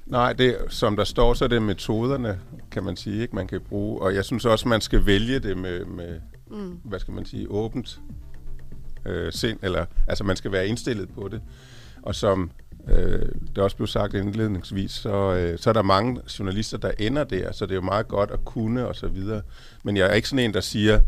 [0.06, 2.40] Nej, det, som der står, så er det metoderne,
[2.72, 4.02] kan man sige, ikke man kan bruge.
[4.02, 6.20] Og jeg synes også, man skal vælge det med, med
[6.52, 6.80] mm.
[6.84, 8.00] hvad skal man sige, åbent
[9.06, 9.60] øh, sind.
[9.62, 11.42] Eller, altså, man skal være indstillet på det.
[12.02, 12.52] Og som
[12.88, 17.24] øh, det også blev sagt indledningsvis, så, øh, så er der mange journalister, der ender
[17.24, 19.42] der, så det er jo meget godt at kunne og så videre.
[19.84, 21.00] Men jeg er ikke sådan en, der siger,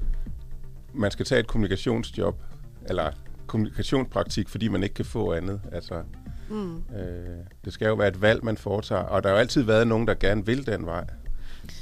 [0.93, 2.41] man skal tage et kommunikationsjob,
[2.89, 3.11] eller
[3.47, 5.61] kommunikationspraktik, fordi man ikke kan få andet.
[5.71, 6.03] Altså,
[6.49, 6.75] Mm.
[6.75, 9.87] Øh, det skal jo være et valg, man foretager, og der har jo altid været
[9.87, 11.05] nogen, der gerne vil den vej.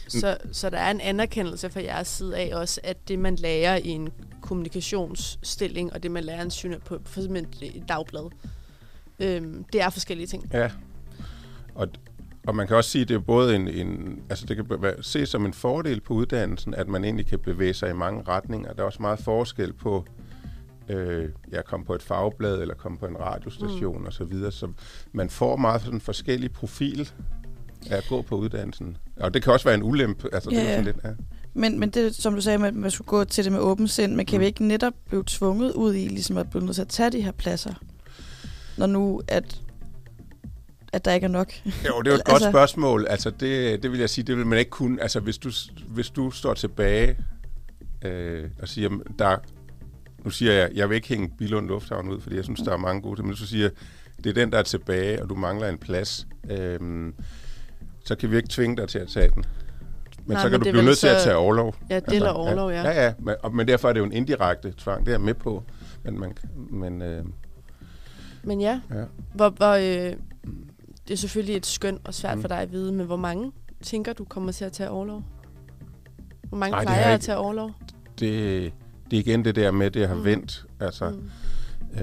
[0.07, 3.75] Så, så der er en anerkendelse fra jeres side af også, at det, man lærer
[3.75, 4.09] i en
[4.41, 8.31] kommunikationsstilling, og det, man lærer en på for eksempel et dagblad,
[9.19, 10.49] øhm, det er forskellige ting.
[10.53, 10.71] Ja.
[11.75, 11.87] Og,
[12.47, 15.03] og man kan også sige, at det er både en, en altså det kan være,
[15.03, 18.73] ses som en fordel på uddannelsen, at man egentlig kan bevæge sig i mange retninger.
[18.73, 20.05] Der er også meget forskel på,
[20.89, 24.05] øh, jeg kom på et fagblad, eller kom på en radiostation mm.
[24.05, 24.51] og så videre.
[24.51, 24.67] Så
[25.11, 27.11] man får meget sådan en forskellig profil
[27.89, 28.97] af at gå på uddannelsen.
[29.19, 30.29] Og det kan også være en ulempe.
[30.33, 30.83] Altså, det er Ja, jo ja.
[30.83, 31.09] sådan lidt, ja.
[31.53, 34.15] Men, men det, som du sagde, at man skulle gå til det med åben sind,
[34.15, 34.41] men kan Mm.
[34.41, 37.21] vi ikke netop blive tvunget ud i, ligesom at blive nødt til at tage de
[37.21, 37.73] her pladser,
[38.77, 39.61] når nu, at,
[40.93, 41.51] at der ikke er nok?
[41.65, 43.05] Jo, det er jo et Altså- godt spørgsmål.
[43.09, 45.01] Altså, det, det vil jeg sige, det vil man ikke kunne.
[45.01, 45.51] Altså, hvis du,
[45.87, 47.17] hvis du står tilbage
[48.05, 49.37] øh, og siger, der,
[50.23, 52.77] nu siger jeg, jeg vil ikke hænge Bilund Lufthavn ud, fordi jeg synes, der er
[52.77, 53.69] mange gode men du siger,
[54.23, 56.79] det er den, der er tilbage, og du mangler en plads, øh,
[58.05, 59.43] så kan vi ikke tvinge dig til at tage den.
[60.27, 61.75] Men Nej, så men kan du det er blive nødt til at så- tage overlov.
[61.89, 62.81] Ja, det eller overlov, ja.
[62.83, 65.21] Ja, ja, men, og, men derfor er det jo en indirekte tvang, det er jeg
[65.21, 65.63] med på.
[66.03, 66.37] Men, man,
[66.69, 67.23] men øh,
[68.45, 69.03] Men ja, ja.
[69.33, 70.13] hvor, hvor, øh,
[71.07, 72.41] det er selvfølgelig et skøn og svært Mm.
[72.41, 73.51] for dig at vide, men hvor mange
[73.83, 75.23] tænker du kommer til at tage overlov?
[76.49, 77.71] Hvor mange Nej, plejer at tage overlov?
[78.19, 78.73] det,
[79.11, 80.23] det er igen det der med, det har Mm.
[80.25, 80.65] vendt.
[80.79, 81.29] Altså, Mm.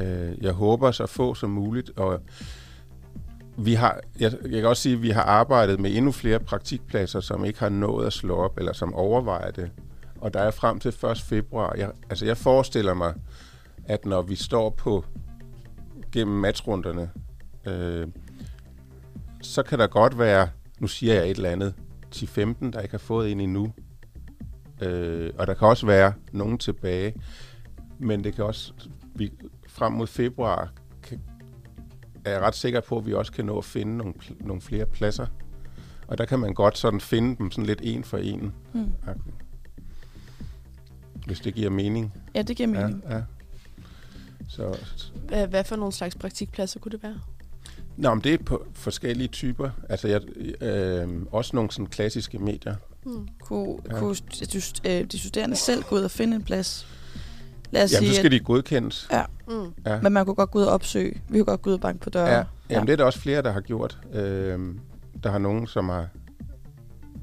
[0.00, 2.20] Øh, jeg håber så få som muligt, og
[3.56, 7.20] vi har, jeg, jeg kan også sige, at vi har arbejdet med endnu flere praktikpladser,
[7.20, 9.70] som ikke har nået at slå op, eller som overvejer det.
[10.20, 11.18] Og der er frem til 1.
[11.20, 11.74] februar.
[11.78, 13.14] Jeg, altså jeg forestiller mig,
[13.84, 15.04] at når vi står på
[16.12, 17.10] gennem matchrunderne,
[17.66, 18.06] øh,
[19.42, 20.48] så kan der godt være,
[20.80, 21.74] nu siger jeg et eller andet,
[22.14, 23.72] 10-15, der ikke har fået en endnu.
[24.82, 27.14] Øh, og der kan også være nogen tilbage.
[27.98, 28.72] Men det kan også,
[29.14, 29.32] vi,
[29.68, 30.72] frem mod februar,
[31.02, 31.20] kan,
[32.24, 34.86] er jeg ret sikker på, at vi også kan nå at finde nogle, nogle flere
[34.86, 35.26] pladser.
[36.06, 38.52] Og der kan man godt sådan finde dem sådan lidt en for en.
[38.72, 38.92] Hmm.
[41.26, 42.14] Hvis det giver mening.
[42.34, 43.04] Ja, det giver mening.
[43.08, 43.22] Ja, ja.
[44.48, 44.78] Så,
[45.28, 47.18] Hvad, hvad for nogle slags praktikpladser kunne det være?
[47.96, 49.70] Nå, men det er på forskellige typer.
[49.88, 50.20] Altså, jeg,
[50.62, 52.74] øh, også nogle sådan klassiske medier.
[53.02, 53.28] Hmm.
[53.40, 53.98] Kunne, Ja.
[53.98, 54.16] kunne
[54.52, 56.86] de, øh, de studerende selv gå ud og finde en plads?
[57.70, 59.08] Lad os Jamen, så sige, skal de godkendes.
[59.10, 59.16] Mm.
[59.16, 59.94] Ja.
[59.96, 61.22] at, men man kunne godt gå ud og opsøge.
[61.28, 62.28] Vi kunne godt gå ud og banke på døre.
[62.28, 63.98] Ja, jamen, det er der også flere, der har gjort.
[64.12, 64.80] Øhm,
[65.24, 66.08] der har nogen, som har...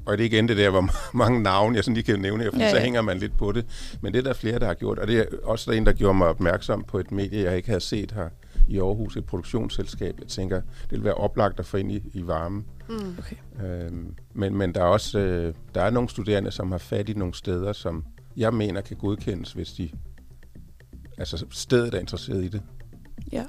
[0.06, 2.50] Og det er igen det der, hvor mange navne jeg sådan lige kan nævne her,
[2.50, 3.66] fordi Ja, ja, så hænger man lidt på det.
[4.00, 4.98] Men det er der flere, der har gjort.
[4.98, 7.68] Og det er også der en, der gjorde mig opmærksom på et medie, jeg ikke
[7.68, 8.28] havde set her
[8.68, 10.14] i Aarhus, et produktionsselskab.
[10.20, 12.64] Jeg tænker, det vil være oplagt at få ind i, i varme.
[12.88, 13.16] Mm.
[13.18, 13.36] Okay.
[13.64, 17.12] Øhm, men, men der er også øh, der er nogle studerende, som har fat i
[17.12, 18.04] nogle steder, som
[18.36, 19.90] jeg mener kan godkendes, hvis de
[21.18, 22.62] altså stedet er interesseret i det.
[23.32, 23.44] Ja.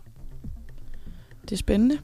[1.42, 2.00] Det er spændende.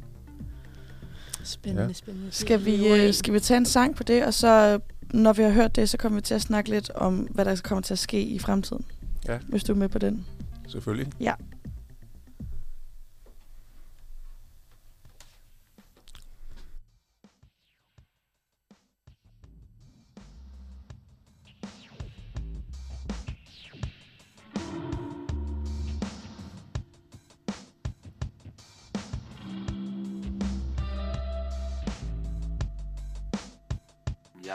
[1.47, 1.93] Spændende, Ja.
[1.93, 2.27] spændende.
[2.31, 3.07] Skal vi, i.
[3.07, 4.79] øh, skal vi tage en sang på det, og så øh,
[5.13, 7.61] når vi har hørt det, så kommer vi til at snakke lidt om, hvad der
[7.63, 8.85] kommer til at ske i fremtiden.
[9.27, 9.37] Ja.
[9.47, 10.25] Hvis du er med på den.
[10.67, 11.11] Selvfølgelig.
[11.19, 11.33] Ja.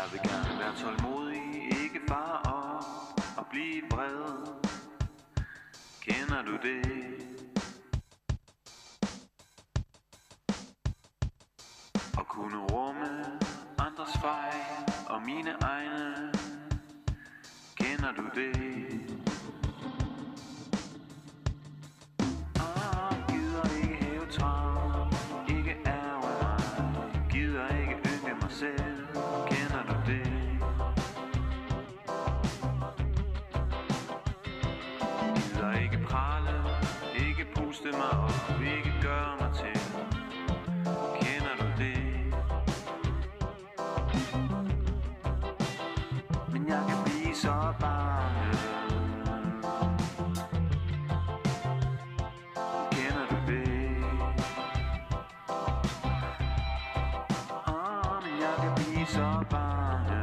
[0.03, 1.43] Jeg vil gerne være tålmodig,
[1.83, 4.47] ikke bare op og blive vred.
[6.01, 6.85] Kender du det?
[12.19, 13.38] Og kunne rumme
[13.79, 16.33] andres fejl og mine egne.
[17.77, 18.91] Kender du det?
[59.12, 60.22] Så bange.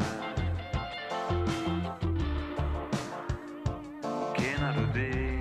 [4.36, 5.40] Kender du det?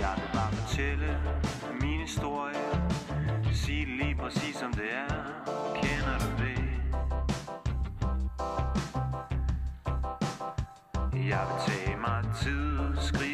[0.00, 1.20] Jeg vil bare fortælle
[1.80, 2.54] min historie
[3.52, 5.14] Sig det lige præcis som det er
[5.74, 6.62] Kender du det?
[11.28, 13.31] Jeg vil tage mig tid Skrive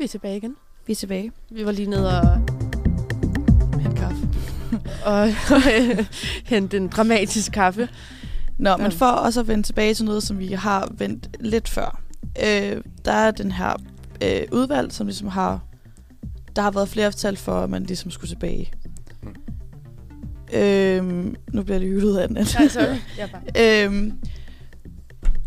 [0.00, 0.56] Vi er tilbage igen.
[0.86, 1.32] Vi er tilbage.
[1.50, 2.36] Vi var lige nede og
[3.80, 4.28] hente kaffe.
[5.06, 5.20] og
[5.50, 5.62] og
[6.44, 7.88] hente en dramatisk kaffe.
[8.58, 12.00] Nå, men for også at vende tilbage til noget, som vi har vendt lidt før.
[12.44, 13.76] Øh, der er den her
[14.24, 15.60] øh, udvalg, som ligesom har...
[16.56, 18.72] Der har været flere tal for, at man ligesom skulle tilbage.
[19.22, 19.34] Mm.
[20.52, 22.54] Øhm, nu bliver det hyldet af den anden.
[22.58, 22.84] Nej, sorry.
[23.18, 23.84] Jeg er bare...
[23.84, 24.12] øhm,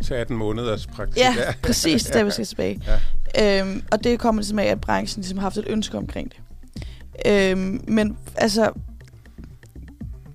[0.04, 1.18] Til 18 måneders praktik.
[1.24, 1.34] Ja,
[1.64, 2.82] præcis, der vi skal tilbage.
[2.88, 3.00] Ja.
[3.42, 6.40] Øhm, og det kommer ligesom af, at branchen ligesom har haft et ønske omkring det.
[7.26, 8.72] Øhm, men altså,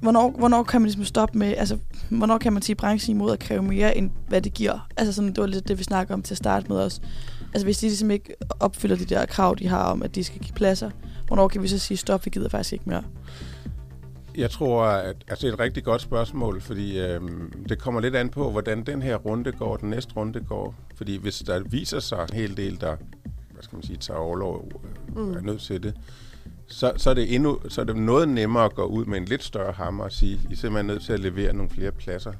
[0.00, 1.78] hvornår, hvornår kan man ligesom stoppe med, altså,
[2.08, 4.88] hvornår kan man sige branchen imod at kræve mere, end hvad det giver?
[4.96, 7.00] Altså sådan, det var lidt det, vi snakker om til at starte med os.
[7.54, 10.40] Altså hvis de ligesom ikke opfylder de der krav, de har om, at de skal
[10.40, 10.90] give pladser,
[11.26, 13.02] hvornår kan vi så sige, stop, vi gider faktisk ikke mere?
[14.38, 18.16] Jeg tror, at altså, det er et rigtig godt spørgsmål, fordi øhm, det kommer lidt
[18.16, 20.74] an på, hvordan den her runde går, den næste runde går.
[20.94, 22.96] Fordi hvis der viser sig en hel del, der
[23.52, 25.32] hvad skal man sige, tager overlov, øh, Mm.
[25.34, 25.94] er nødt til det,
[26.66, 29.24] så, så, er det endnu, så er det noget nemmere at gå ud med en
[29.24, 32.32] lidt større hammer og sige, I er simpelthen nødt til at levere nogle flere pladser.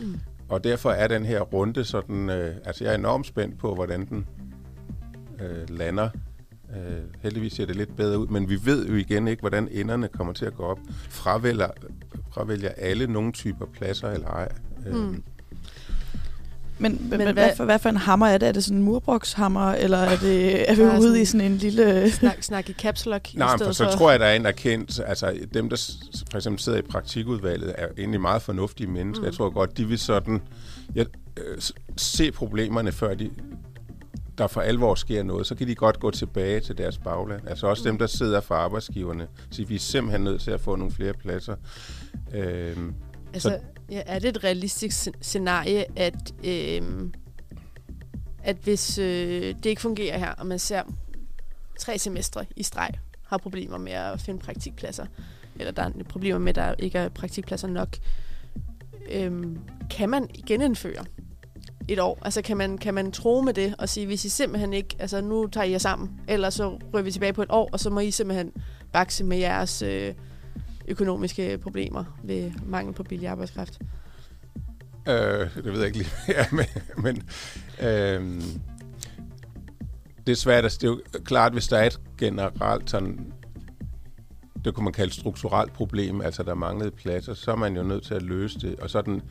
[0.00, 0.20] Mm.
[0.48, 4.06] Og derfor er den her runde sådan, øh, altså jeg er enormt spændt på, hvordan
[4.06, 4.26] den
[5.40, 6.08] øh, lander.
[6.76, 10.08] Øh, heldigvis ser det lidt bedre ud, men vi ved jo igen ikke, hvordan enderne
[10.08, 10.78] kommer til at gå op.
[11.08, 11.68] Fravælger,
[12.34, 14.48] fravælger alle nogle typer pladser eller ej.
[14.86, 15.22] Øh, Mm.
[16.78, 18.48] Men, men, men hvad- hvad, for, hvad for en hammer er det?
[18.48, 21.56] Er det sådan en murbrokshammer, eller er, det, er vi ude sådan- i sådan en
[21.58, 22.10] lille...
[22.10, 24.34] Snak, snak i caps lock i Nej, men stedet for så tror jeg, der er
[24.36, 25.90] en erkendt, altså dem, der
[26.30, 29.20] for eksempel sidder i praktikudvalget, er egentlig meget fornuftige mennesker.
[29.22, 29.26] Mm.
[29.26, 30.40] Jeg tror godt, de vil sådan
[30.94, 31.04] ja,
[31.36, 31.58] øh,
[31.96, 33.30] se problemerne, før de,
[34.38, 35.46] der for alvor sker noget.
[35.46, 37.48] Så kan de godt gå tilbage til deres bagland.
[37.48, 39.28] Altså også dem, der sidder for arbejdsgiverne.
[39.50, 41.56] Så vi er simpelthen nødt til at få nogle flere pladser.
[42.34, 42.94] Øhm,
[43.34, 43.58] Altså,
[43.90, 47.14] ja, er det et realistisk sc- scenarie, at, øhm,
[48.42, 50.82] at hvis øh, det ikke fungerer her, og man ser
[51.78, 52.90] tre semestre i streg
[53.26, 55.06] har problemer med at finde praktikpladser,
[55.58, 57.96] eller der er problemer med, at der ikke er praktikpladser nok,
[59.10, 59.58] øhm,
[59.90, 61.04] kan man genindføre
[61.88, 62.18] et år?
[62.22, 65.20] Altså kan man, kan man tro med det og sige, hvis I simpelthen ikke, altså
[65.20, 67.90] nu tager I jer sammen, eller så ryger vi tilbage på et år, og så
[67.90, 68.52] må I simpelthen
[68.92, 70.14] bakse med jeres øh,
[70.88, 73.78] økonomiske problemer ved mangel på billig arbejdskraft.
[75.08, 75.14] Øh,
[75.54, 76.66] det ved jeg ikke lige ja, men,
[76.96, 77.22] men
[77.80, 78.42] øh,
[80.26, 80.64] det er svært.
[80.64, 83.32] Altså, det er jo klart, hvis der er et generelt sådan,
[84.64, 88.04] det kunne man kalde strukturelt problem, altså der manglede pladser, så er man jo nødt
[88.04, 89.22] til at løse det, og så, den,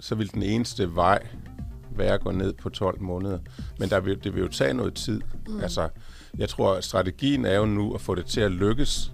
[0.00, 1.26] så vil den eneste vej
[1.98, 3.38] være at gå ned på 12 måneder.
[3.78, 5.20] Men der vil, det vil jo tage noget tid.
[5.48, 5.60] Mm.
[5.60, 5.88] Altså,
[6.38, 9.12] jeg tror, at strategien er jo nu at få det til at lykkes,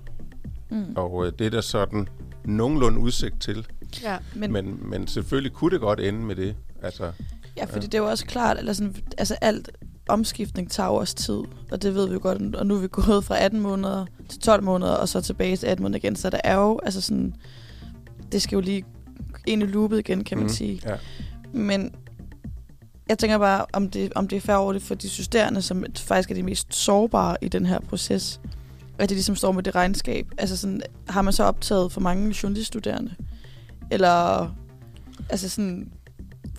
[0.70, 0.93] Mm.
[0.97, 2.09] og øh, det er der sådan
[2.45, 3.66] nogenlunde udsigt til.
[4.03, 4.18] Ja.
[4.35, 6.57] Men, men, Men, selvfølgelig kunne det godt ende med det.
[6.83, 7.12] Altså,
[7.57, 9.70] ja, fordi det er jo også klart, eller sådan, altså alt
[10.09, 13.24] omskiftning tager også tid, og det ved vi jo godt, og nu er vi gået
[13.24, 16.41] fra 18 måneder til 12 måneder, og så tilbage til 18 måneder igen, så der
[16.45, 17.35] er jo, altså sådan,
[18.33, 18.85] det skal jo lige
[19.47, 20.81] ind i loopet igen, kan man mhm, sige.
[20.87, 20.95] Ja.
[21.53, 21.95] Men
[23.09, 25.85] jeg tænker bare, om det, om det er fair over det for de studerende, som
[25.97, 28.41] faktisk er de mest sårbare i den her proces.
[28.99, 30.27] At de ligesom står med det regnskab.
[30.39, 33.15] Altså sådan, har man så optaget for mange journaliststuderende?
[33.91, 34.49] Eller,
[35.31, 35.93] altså sådan,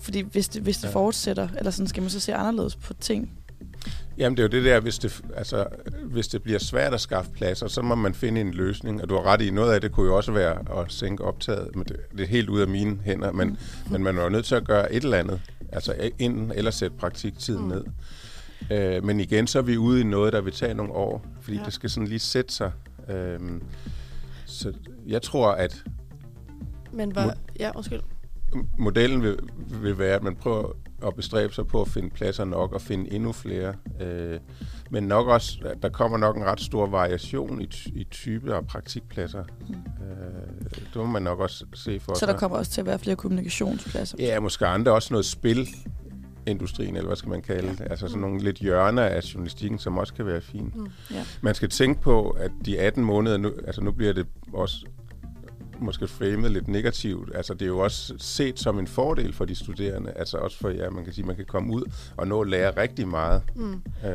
[0.00, 0.92] fordi hvis det, hvis det ja.
[0.92, 3.30] fortsætter, eller sådan, skal man så se anderledes på ting?
[4.20, 5.66] Jamen det er jo det der, hvis det, altså,
[6.04, 9.02] hvis det bliver svært at skaffe pladser, så må man finde en løsning.
[9.02, 11.76] Og du har ret i, noget af det kunne jo også være at sænke optaget,
[11.76, 13.32] men det, det er helt ud af mine hænder.
[13.32, 13.92] Men, mm.
[13.92, 15.40] men man er jo nødt til at gøre et eller andet,
[15.72, 17.68] altså enten eller sætte praktiktiden Mm.
[17.68, 17.84] ned.
[18.70, 21.56] Øh, men igen, så er vi ude i noget, der vil tage nogle år, fordi
[21.56, 21.62] Ja.
[21.64, 22.72] det skal sådan lige sætte sig.
[23.08, 23.62] Øhm,
[24.46, 24.72] så
[25.06, 25.84] jeg tror, at
[26.92, 27.26] Men var...
[27.26, 28.00] Må- Ja, undskyld.
[28.78, 29.36] modellen vil,
[29.82, 30.72] vil være, at man prøver
[31.06, 33.74] at bestræbe sig på at finde pladser nok og finde endnu flere.
[34.00, 34.38] Øh,
[34.90, 39.44] men nok også, der kommer nok en ret stor variation i, i type af praktikpladser.
[39.68, 39.74] Mm.
[39.74, 42.28] Øh, det må man nok også se for Så sig.
[42.28, 44.16] der kommer også til at være flere kommunikationspladser.
[44.18, 45.68] Ja, måske andre også noget spil
[46.46, 47.80] industrien, eller hvad skal man kalde det.
[47.90, 50.76] Altså sådan nogle lidt hjørner af journalistikken, som også kan være fint.
[50.76, 50.88] Mm.
[51.10, 51.24] Ja.
[51.40, 54.86] Man skal tænke på, at de 18 måneder nu, altså nu bliver det også
[55.82, 57.36] måske framet lidt negativt.
[57.36, 60.10] Altså det er jo også set som en fordel for de studerende.
[60.16, 61.82] Altså også for, ja, man kan sige, man kan komme ud
[62.16, 63.42] og nå at lære rigtig meget.
[63.56, 63.82] Mm.
[64.04, 64.10] Øh,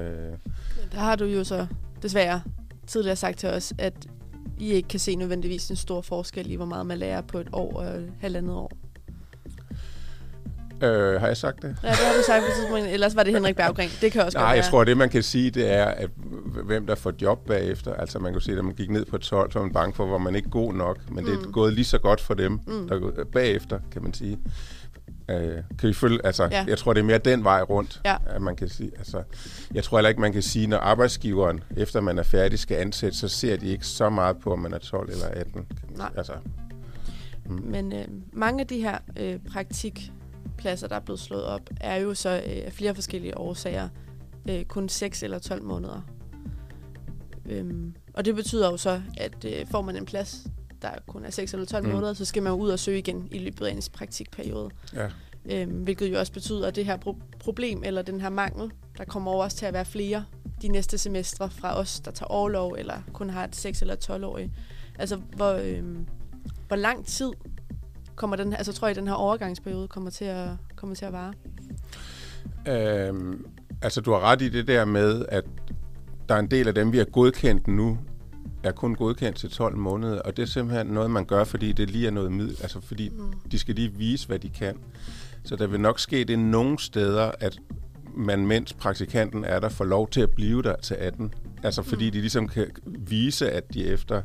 [0.91, 1.68] Der har du jo så
[2.01, 2.41] desværre
[2.88, 4.07] tidligere sagt til os, at
[4.59, 7.47] I ikke kan se nødvendigvis en stor forskel i, hvor meget man lærer på et
[7.53, 8.72] år og et halvandet år.
[10.84, 11.78] Øh, har jeg sagt det?
[11.84, 12.86] Ja, det har du sagt på et tidspunkt.
[12.88, 13.89] Ellers var det Henrik Berggren.
[14.01, 14.71] Det kan også Nej, godt jeg være.
[14.71, 16.09] tror, det man kan sige, det er, at
[16.65, 17.93] hvem der får job bagefter.
[17.93, 20.05] Altså man kan sige, at man gik ned på 12, så var man bange for,
[20.05, 20.97] hvor man ikke god nok.
[21.09, 21.51] Men det er Mm.
[21.51, 22.59] gået lige så godt for dem, Mm.
[22.73, 22.88] mm.
[22.88, 24.39] der er gået bagefter, kan man sige.
[25.30, 25.38] Øh,
[25.80, 26.65] kan vi følge, altså, Ja.
[26.67, 28.15] jeg tror, det er mere den vej rundt, Ja.
[28.26, 28.91] at man kan sige.
[28.97, 29.23] Altså,
[29.73, 33.17] jeg tror heller ikke, man kan sige, når arbejdsgiveren, efter man er færdig, skal ansætte,
[33.17, 35.51] så ser de ikke så meget på, om man er 12 eller 18.
[35.53, 36.09] Kan man Nej.
[36.17, 36.34] Altså,
[37.45, 37.61] mm.
[37.65, 39.39] Men øh, mange af de her øh,
[40.56, 43.89] praktikpladser, der er blevet slået op, er jo så øh, af flere forskellige årsager
[44.49, 46.01] øh, kun 6 eller 12 måneder.
[47.45, 50.47] Øhm, og det betyder jo så, at øh, får man en plads,
[50.82, 51.91] der kun er 6 eller 12 mm.
[51.91, 54.70] Måneder, så skal man ud og søge igen i løbet af ens praktikperiode.
[54.93, 55.10] Ja.
[55.45, 59.06] Øhm, hvilket jo også betyder, at det her pro- problem eller den her mangel, der
[59.06, 60.26] kommer over også til at være flere
[60.62, 64.51] de næste semestre fra os, der tager overlov, eller kun har et 6- eller 12-årig.
[64.99, 65.84] Altså, hvor, øh,
[66.68, 67.32] hvor lang tid
[68.16, 71.34] kommer den altså tror jeg, den her overgangsperiode kommer til at, kommer til at vare?
[72.68, 73.45] Øhm,
[73.82, 75.43] altså, du har ret i det der med, at
[76.30, 77.97] der er en del af dem, vi har godkendt nu,
[78.63, 81.89] er kun godkendt til 12 måneder, og det er simpelthen noget, man gør, fordi det
[81.89, 83.34] lige er noget middel, altså fordi mm.
[83.51, 84.78] de skal lige vise, hvad de kan.
[85.43, 87.59] Så der vil nok ske det nogle steder, at
[88.16, 91.34] man, mens praktikanten er der, får lov til at blive der til 18.
[91.63, 92.11] Altså fordi mm.
[92.11, 94.22] de ligesom kan vise, at de efter,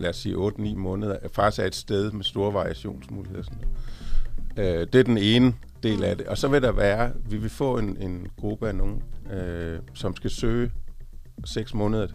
[0.00, 3.42] lad os sige, 8-9 måneder, faktisk er et sted med store variationsmuligheder.
[3.42, 4.78] Sådan noget.
[4.80, 6.26] Øh, det er den ene del af det.
[6.26, 10.16] Og så vil der være, vi vil få en, en gruppe af nogen, øh, som
[10.16, 10.70] skal søge
[11.44, 12.06] 6 måneder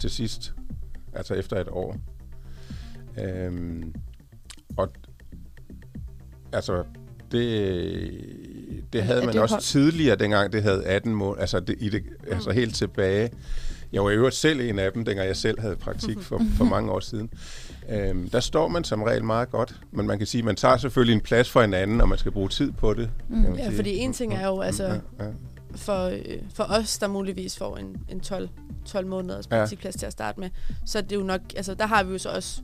[0.00, 0.54] til sidst,
[1.12, 1.96] altså efter et år.
[3.24, 3.94] Øhm,
[4.76, 4.92] og
[6.52, 6.84] altså,
[7.32, 11.88] det, det havde man det også tidligere, dengang det havde 18 måneder, altså, det, i
[11.88, 13.30] det, altså helt tilbage.
[13.92, 16.64] Jeg var i øvrigt selv en af dem, dengang jeg selv havde praktik for, for
[16.64, 17.30] mange år siden.
[17.90, 20.76] Øhm, der står man som regel meget godt, men man kan sige, at man tager
[20.76, 23.10] selvfølgelig en plads for hinanden, og man skal bruge tid på det.
[23.28, 25.30] man Ja, fordi en ting er jo, altså, Ja, ja.
[25.76, 26.20] for, øh,
[26.54, 28.48] for os, der muligvis får en, en 12,
[28.84, 29.56] 12 måneders Ja.
[29.58, 30.50] praktikplads til at starte med,
[30.86, 32.60] så er det jo nok, altså der har vi jo så også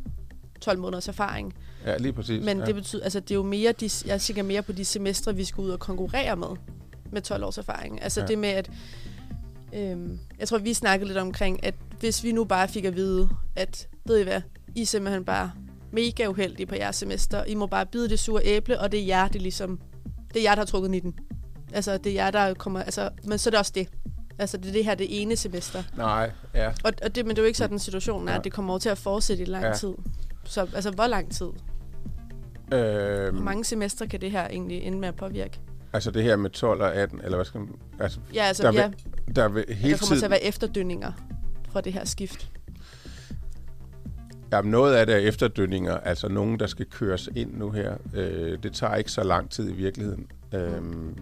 [0.61, 1.55] 12 måneders erfaring.
[1.87, 2.45] ja, lige præcis.
[2.45, 2.65] Men ja.
[2.65, 5.45] det betyder, altså det er jo mere, de, jeg tænker mere på de semestre, vi
[5.45, 6.47] skal ud og konkurrere med,
[7.13, 8.03] med 12 års erfaring.
[8.03, 8.25] Altså Ja.
[8.25, 8.29] ja.
[8.29, 8.71] det med, at
[9.73, 13.29] øhm, jeg tror, vi snakkede lidt omkring, at hvis vi nu bare fik at vide,
[13.57, 14.41] at ved I hvad,
[14.75, 15.53] I er simpelthen bare
[15.91, 17.45] mega uheldige på jeres semester.
[17.45, 19.81] I må bare bide det sure æble, og det er jer, det er ligesom,
[20.35, 21.15] det er jer, der har trukket i den.
[21.73, 23.89] Altså, det er jer, der kommer, altså, men så er det også det.
[24.39, 25.83] Altså, det er det her det ene semester.
[25.97, 26.69] Nej, ja.
[26.85, 28.39] Og, og det, men det er jo ikke sådan, situationen er, Nej.
[28.39, 29.69] at det kommer over til at fortsætte i lang Ja.
[29.69, 29.75] ja.
[29.75, 29.93] tid.
[30.45, 31.47] Så altså, hvor lang tid?
[32.73, 35.61] Øhm, Hvor mange semestre kan det her egentlig ende med at påvirke?
[35.93, 37.69] Altså det her med 12 og 18, eller hvad skal man...
[38.01, 38.91] Altså, Ja, altså, der, vil, ja,
[39.35, 41.13] der vil hele der kommer til at være efterdønninger
[41.69, 42.51] fra det her skift.
[44.53, 47.97] Jamen, noget af det er efterdønninger, altså nogen, der skal køres ind nu her.
[48.15, 50.27] Øh, det tager ikke så lang tid i virkeligheden.
[50.55, 51.19] Øhm,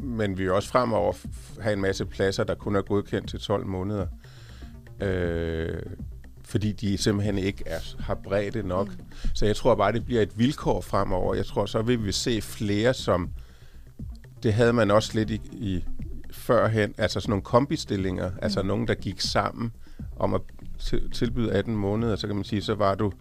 [0.00, 1.12] men vi vil også fremover
[1.60, 4.06] have en masse pladser, der kun er godkendt til 12 måneder.
[5.00, 5.82] Øh,
[6.44, 8.88] fordi de simpelthen ikke er, har bredde nok.
[8.88, 9.04] Mm.
[9.34, 11.34] Så jeg tror bare, det bliver et vilkår fremover.
[11.34, 13.30] Jeg tror, så vil vi se flere, som...
[14.42, 15.84] Det havde man også lidt i, i
[16.32, 18.36] førhen, altså sådan nogle kombistillinger, mm.
[18.42, 19.72] altså nogen, der gik sammen
[20.16, 20.40] om at
[20.78, 23.12] til- tilbyde 18 måneder, så kan man sige, så var du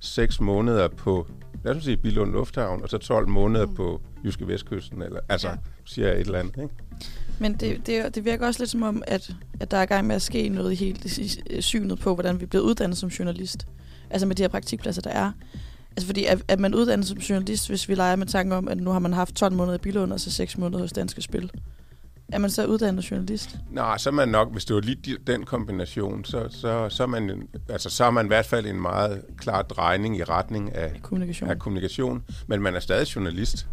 [0.00, 1.26] 6 måneder på,
[1.64, 3.74] lad os sige, Billund Lufthavn, og så 12 måneder mm.
[3.74, 5.54] på Jyske Vestkysten, eller altså, ja.
[5.84, 6.74] Siger jeg et eller andet, ikke?
[7.38, 9.30] Men det, det, det virker også lidt som om, at,
[9.60, 12.62] at der er gang med at ske noget i hele synet på, hvordan vi bliver
[12.62, 13.66] uddannet som journalist.
[14.10, 15.32] Altså med de her praktikpladser, der er.
[15.90, 18.78] Altså fordi, at, at man uddannet som journalist, hvis vi leger med tanken om, at
[18.78, 21.50] nu har man haft 12 måneder i Bilund, og så 6 måneder hos Danske Spil.
[22.32, 23.58] Er man så uddannet journalist?
[23.70, 27.02] Nej, så er man nok, hvis det var lige de- den kombination, så, så, så,
[27.02, 30.74] er man, altså, så er man i hvert fald en meget klar drejning i retning
[30.74, 31.50] af, Kommunikation.
[31.50, 33.66] af kommunikation, men man er stadig journalist.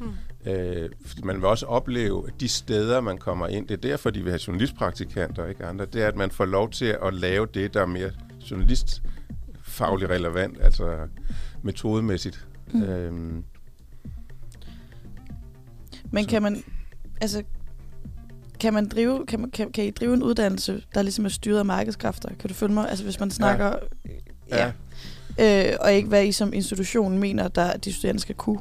[0.00, 0.10] Hmm.
[0.52, 0.90] Øh,
[1.24, 4.30] man vil også opleve, at de steder, man kommer ind, det er derfor, de vil
[4.32, 7.74] have journalistpraktikanter, og ikke andre, det er, at man får lov til at lave det,
[7.74, 8.10] der er mere
[8.50, 10.98] journalistfagligt relevant, altså
[11.62, 12.46] metodemæssigt.
[12.72, 12.80] Mm.
[12.80, 12.84] Mm.
[12.86, 13.44] Øhm,
[16.10, 16.64] Men Så- kan man,
[17.20, 17.42] altså,
[18.66, 21.58] kan man drive, kan, man, kan, kan I drive en uddannelse, der ligesom er styret
[21.58, 22.28] af markedskræfter?
[22.40, 22.88] Kan du følge mig?
[22.90, 23.72] Altså hvis man snakker,
[24.50, 24.70] ja.
[25.38, 25.70] ja.
[25.70, 28.58] Øh, og ikke hvad I som institution mener, der de studerende skal kunne.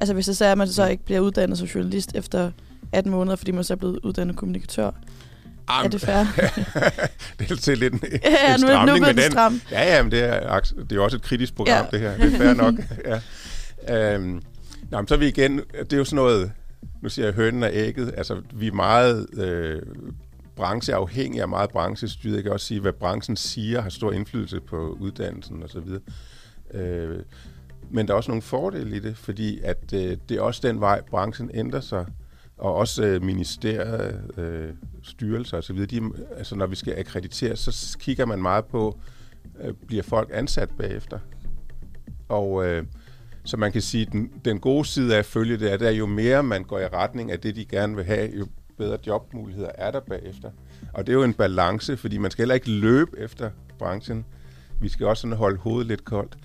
[0.00, 2.50] Altså hvis det så er, at man så ikke bliver uddannet som journalist efter
[2.92, 4.90] 18 måneder, fordi man så er blevet uddannet kommunikatør.
[5.68, 6.24] Ah, Er det fair?
[7.38, 9.32] det er til lidt en, ja, en nu, er- nu stramning bliver med den.
[9.32, 9.60] stram.
[9.70, 11.98] Ja, ja, men det er, det er jo også et kritisk program, Ja.
[11.98, 12.08] ja.
[12.12, 12.26] det her.
[12.26, 12.74] Det er fair nok.
[13.88, 14.14] ja.
[14.14, 14.42] øhm,
[14.90, 16.52] nå, men så er vi igen, det er jo sådan noget,
[17.04, 19.82] nu siger jeg hønen og ægget, altså vi er meget øh,
[20.56, 22.34] brancheafhængige og meget branchestyret.
[22.34, 26.00] Jeg kan også sige, hvad branchen siger har stor indflydelse på uddannelsen og så videre.
[26.74, 27.22] Øh,
[27.90, 30.80] men der er også nogle fordele i det, fordi at øh, det er også den
[30.80, 32.06] vej, branchen ændrer sig,
[32.56, 34.70] og også øh, ministeriet, øh,
[35.02, 36.00] styrelser osv., de,
[36.36, 39.00] altså når vi skal akkreditere, så kigger man meget på,
[39.60, 41.18] øh, bliver folk ansat bagefter?
[42.28, 42.84] Og øh,
[43.44, 46.06] så man kan sige, den, den gode side af at følge det er, at jo
[46.06, 48.46] mere man går i retning af det, de gerne vil have, jo
[48.78, 50.50] bedre jobmuligheder er der bagefter.
[50.92, 54.24] Og det er jo en balance, fordi man skal heller ikke løbe efter branchen.
[54.80, 56.36] Vi skal også sådan holde hovedet lidt koldt.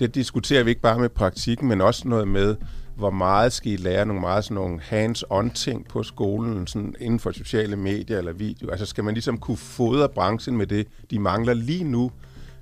[0.00, 2.56] Det diskuterer vi ikke bare med praktikken, men også noget med,
[2.96, 7.20] hvor meget skal I lære nogle meget sådan nogle hands-on ting på skolen, sådan inden
[7.20, 8.70] for sociale medier eller video?
[8.70, 12.12] Altså skal man ligesom kunne fodre branchen med det, de mangler lige nu,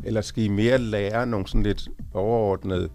[0.05, 2.89] eller skal I mere lære nogle sådan lidt overordnede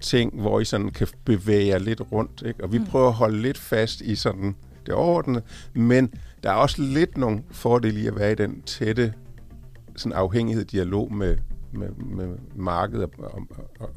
[0.00, 2.64] ting, hvor I sådan kan bevæge jer lidt rundt, ikke?
[2.64, 5.42] Og vi prøver at holde lidt fast i sådan det overordnede.
[5.74, 9.12] Men der er også lidt nogle fordele i at være i den tætte
[9.96, 11.36] sådan afhængighed, dialog med,
[11.72, 13.42] med, med markedet og, og,
[13.80, 13.90] og,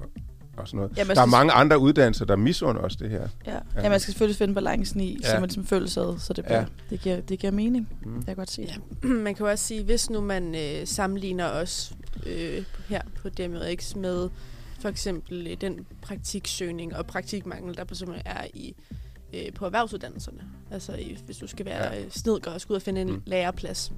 [0.58, 0.98] og sådan noget.
[0.98, 3.28] Ja, der er mange andre uddannelser, der misunder os det her.
[3.48, 3.58] Ja.
[3.84, 5.28] ja, man skal selvfølgelig finde balancen i, ja.
[5.28, 6.66] Så man ligesom føles ad, så det, bliver, Ja.
[6.90, 7.90] det, giver, det giver mening.
[8.06, 8.16] Mm.
[8.16, 8.62] Jeg kan godt se
[9.02, 9.08] Ja.
[9.28, 11.94] man kan jo også sige, hvis nu man øh, sammenligner os
[12.26, 14.30] øh, her på DMX med
[14.84, 18.76] for eksempel øh, den praktiksøgning og praktikmangel, der på simpelthen er i
[19.34, 20.44] øh, på erhvervsuddannelserne.
[20.72, 22.00] Altså i, hvis du skal være Ja.
[22.00, 22.10] ja.
[22.10, 23.14] snedker og skal ud og finde en Mm.
[23.14, 23.22] mm.
[23.26, 23.92] læreplads.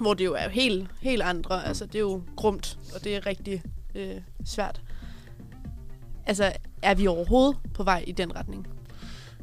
[0.00, 1.66] Hvor det jo er helt, helt andre.
[1.66, 3.62] Altså det er jo grumt, og det er rigtig
[3.94, 4.82] øh, svært.
[6.26, 6.52] Altså
[6.82, 8.66] er vi overhovedet på vej i den retning?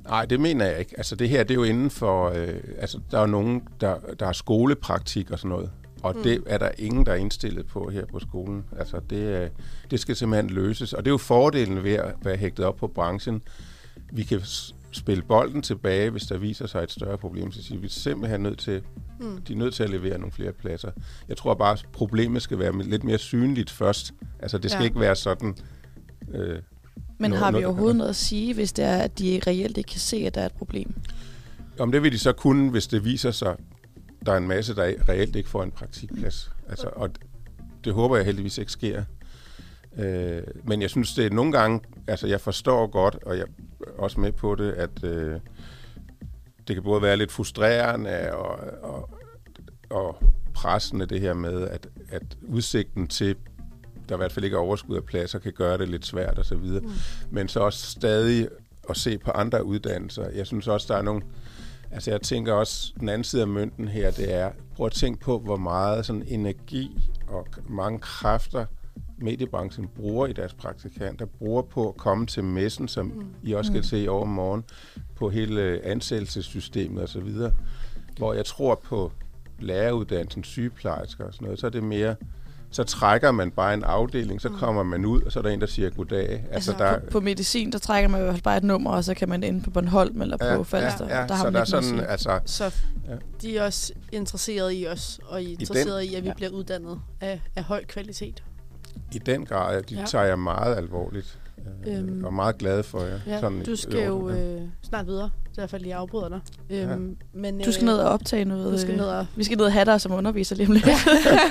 [0.04, 0.94] Nej, det mener jeg ikke.
[0.98, 2.30] Altså det her, det er jo inden for...
[2.30, 5.72] Øh, altså der er jo nogen, der, der har skolepraktik og sådan noget.
[6.04, 6.24] Og mm.
[6.24, 8.64] det er der ingen, der er indstillet på her på skolen.
[8.80, 9.50] Altså det, øh,
[9.91, 10.93] det skal simpelthen løses.
[10.93, 13.41] Og det er jo fordelen ved at være hægtet op på branchen.
[14.12, 14.41] Vi kan
[14.91, 17.52] spille bolden tilbage, hvis der viser sig et større problem.
[17.52, 18.82] Så siger vi, er simpelthen nødt til,
[19.20, 19.41] Mm.
[19.41, 20.91] de er nødt til at levere nogle flere pladser.
[21.30, 24.14] Jeg tror bare, at problemet skal være lidt mere synligt først.
[24.39, 24.86] Altså det skal Ja.
[24.86, 25.56] ikke være sådan...
[26.34, 26.60] Øh,
[27.18, 29.78] Men Noget- har vi noget- overhovedet noget at sige, hvis det er, at de reelt
[29.78, 30.93] ikke kan se, at der er et problem?
[31.80, 33.56] Om det vil de så kunne, hvis det viser sig,
[34.26, 36.51] der er en masse, der reelt ikke får en praktikplads.
[36.70, 37.09] Altså, og
[37.84, 39.03] det håber jeg heldigvis ikke sker.
[39.97, 43.45] Øh, men jeg synes, det er nogle gange, altså jeg forstår godt, og jeg
[43.88, 45.39] er også med på det, at øh,
[46.67, 49.09] det kan både være lidt frustrerende og, og,
[49.89, 53.36] og pressende det her med, at, at udsigten til,
[54.09, 56.57] der i hvert fald ikke er overskud af pladser, kan gøre det lidt svært osv.
[56.57, 56.91] Mm.
[57.32, 58.47] Men så også stadig
[58.89, 60.30] at se på andre uddannelser.
[60.30, 61.22] Jeg synes også, der er nogle...
[61.92, 65.20] Altså jeg tænker også, den anden side af mønten her, det er, prøv at tænke
[65.20, 68.66] på, hvor meget sådan energi og mange kræfter
[69.22, 73.26] mediebranchen bruger i deres praktikanter, bruger på at komme til messen, som mm.
[73.44, 73.84] I også skal Mm.
[73.84, 74.64] se i overmorgen,
[75.16, 77.34] på hele ansættelsessystemet osv.,
[78.18, 79.12] hvor jeg tror på
[79.60, 82.16] læreruddannelsen, sygeplejersker og sådan noget, så er det mere,
[82.72, 85.61] så trækker man bare en afdeling, så kommer man ud, og så er der en,
[85.61, 86.30] der siger goddag.
[86.32, 89.13] Altså, Altså, der, på, på medicin, der trækker man jo bare et nummer, og så
[89.13, 91.07] kan man inde på Bornholm eller på Falster.
[91.07, 92.63] Ja, ja, der har så man der er sådan, altså, Så
[93.07, 93.11] Ja.
[93.11, 93.17] ja.
[93.41, 96.32] de er også interesseret i os, og I er interesseret i, at vi Ja.
[96.32, 96.34] ja.
[96.34, 98.43] bliver uddannet af, af høj kvalitet.
[99.11, 100.05] i den grad, de Ja.
[100.05, 101.39] tager jeg meget alvorligt,
[101.88, 103.20] øh, Øhm, og meget glad for jer.
[103.28, 104.55] Ja, sådan du skal jo ja.
[104.55, 105.24] øh, snart videre.
[105.43, 106.39] Det er i hvert fald lige afbryder dig.
[106.70, 108.74] Øhm, men, Du skal ned og optage noget.
[108.74, 109.26] Du skal øh, ned og...
[109.36, 110.86] Vi skal ned og have dig som underviser lige om lidt.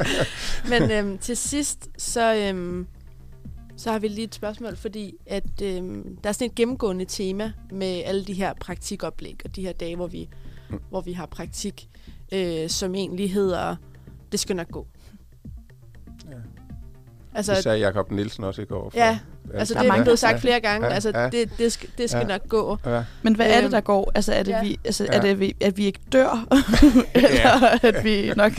[0.71, 2.87] Men øhm, til sidst, så, øhm,
[3.77, 7.53] så har vi lige et spørgsmål, fordi at, øhm, der er sådan et gennemgående tema
[7.73, 10.29] med alle de her praktikoplæg, og de her dage, hvor vi,
[10.71, 10.79] Mm.
[10.91, 11.89] hvor vi har praktik,
[12.33, 13.77] øh, som egentlig hedder,
[14.33, 14.87] det skal nok gå.
[17.39, 17.41] Ja.
[17.41, 18.91] Altså, Det sagde Jacob Nielsen også i går.
[18.91, 19.19] For, Ja,
[19.55, 20.87] altså Der er det er mange, blevet sagt flere gange.
[20.87, 21.29] Ja, Altså, ja.
[21.29, 22.27] det, det skal, det skal Ja.
[22.27, 22.79] nok gå.
[22.87, 23.03] Ja.
[23.23, 24.13] Men hvad er det, Øhm, der går?
[24.15, 24.63] Altså, er det, ja.
[24.63, 25.17] vi, altså, Ja.
[25.17, 26.47] er det vi, at vi ikke dør?
[27.15, 28.53] Eller at vi nok...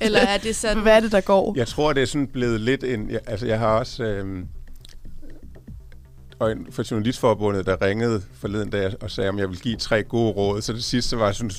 [0.00, 0.82] Eller er det sådan...
[0.82, 1.54] Hvad er det, der går?
[1.56, 3.10] Jeg tror, det er sådan blevet lidt en...
[3.10, 4.02] Jeg, altså, jeg har også...
[4.04, 4.46] Øhm,
[6.38, 10.02] og en for Journalistforbundet, der ringede forleden dag og sagde, om jeg ville give tre
[10.02, 10.62] gode råd.
[10.62, 11.50] Så det sidste var sådan,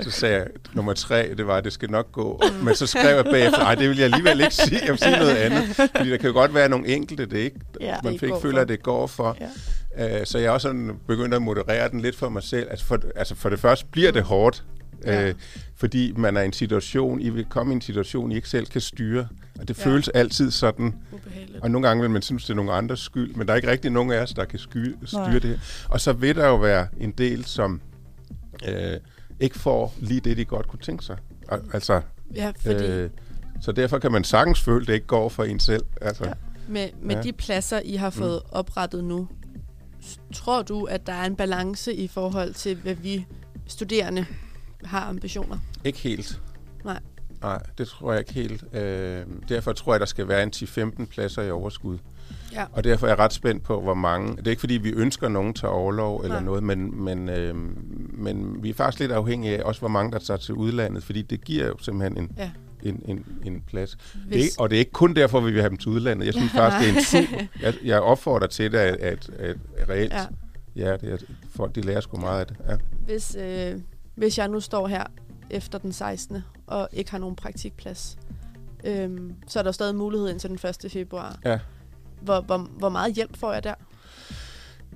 [0.00, 2.42] så sagde jeg, nummer tre, det var, at det skal nok gå.
[2.62, 4.80] Men så skrev jeg bagefter, nej, det vil jeg alligevel ikke sige.
[4.82, 5.64] Jeg vil sige noget andet.
[5.96, 8.60] Fordi der kan jo godt være nogle enkelte, det ikke, Ja, man går føler, for.
[8.62, 9.36] at det går for.
[9.98, 10.20] Ja.
[10.20, 12.66] Øh, så jeg er også sådan begyndt at moderere den lidt for mig selv.
[12.70, 14.64] Altså for, altså for det første bliver det hårdt,
[15.06, 15.28] Ja.
[15.28, 15.34] øh,
[15.76, 18.66] fordi man er i en situation, I vil komme i en situation, I ikke selv
[18.66, 19.28] kan styre.
[19.60, 19.84] Og det Ja.
[19.84, 20.94] føles altid sådan.
[21.12, 21.62] Ubehageligt.
[21.62, 23.70] Og nogle gange vil man synes, det er nogle andres skyld, men der er ikke
[23.70, 25.32] rigtig nogen af os, der kan sky- styre Nej.
[25.32, 25.58] det her.
[25.88, 27.80] Og så vil der jo være en del, som
[28.68, 28.96] øh,
[29.40, 31.16] ikke får lige det, de godt kunne tænke sig.
[31.48, 32.00] Og, altså,
[32.34, 33.10] Ja, fordi øh,
[33.60, 35.82] så derfor kan man sagtens føle, at det ikke går for en selv.
[36.00, 36.32] Altså, Ja.
[36.68, 37.22] med, med Ja.
[37.22, 38.48] de pladser, I har fået mm.
[38.52, 39.28] oprettet nu,
[40.34, 43.26] tror du, at der er en balance i forhold til, hvad vi
[43.66, 44.26] studerende
[44.84, 45.58] har ambitioner?
[45.84, 46.40] Ikke helt.
[46.84, 47.00] Nej.
[47.42, 48.64] Nej, det tror jeg ikke helt.
[48.74, 51.98] Øh, derfor tror jeg, der skal være en 10-15 pladser i overskud.
[52.52, 52.64] Ja.
[52.72, 54.36] Og derfor er jeg ret spændt på, hvor mange...
[54.36, 56.44] Det er ikke, fordi vi ønsker nogen til overlov eller Nej.
[56.44, 57.54] noget, men, men, øh,
[58.18, 61.22] men vi er faktisk lidt afhængige af også, hvor mange der tager til udlandet, fordi
[61.22, 62.50] det giver jo simpelthen en, Ja.
[62.82, 63.90] en, en, en plads.
[63.90, 65.88] Det er Hvis, ikke, og det er ikke kun derfor, vi vil have dem til
[65.90, 66.26] udlandet.
[66.26, 67.42] Jeg synes faktisk, det er en super...
[67.62, 69.56] Jeg, jeg opfordrer til det, at, at, at
[69.88, 70.12] reelt...
[70.12, 70.26] ja,
[70.76, 71.16] Ja, ja det er,
[71.56, 72.56] folk de lærer sgu meget af det.
[72.68, 72.76] Ja.
[73.06, 73.80] hvis, øh,
[74.14, 75.04] hvis jeg nu står her
[75.50, 76.44] efter den 16.
[76.66, 78.18] og ikke har nogen praktikplads,
[78.84, 80.92] øhm, så er der stadig mulighed indtil den 1.
[80.92, 81.36] februar.
[81.44, 81.58] Ja.
[82.20, 83.74] Hvor, hvor, hvor meget hjælp får jeg der?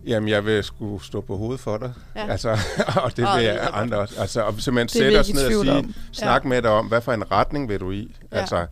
[0.06, 1.92] Jamen, jeg vil skulle stå på hovedet for dig.
[2.16, 2.26] Ja.
[2.30, 2.50] Altså,
[3.04, 4.20] og det vil jeg andre også.
[4.20, 5.94] Altså, og simpelthen sætte os ned og sige, om.
[6.12, 8.14] snak med dig om, hvad for en retning vil du i?
[8.32, 8.38] Ja.
[8.38, 8.66] Altså,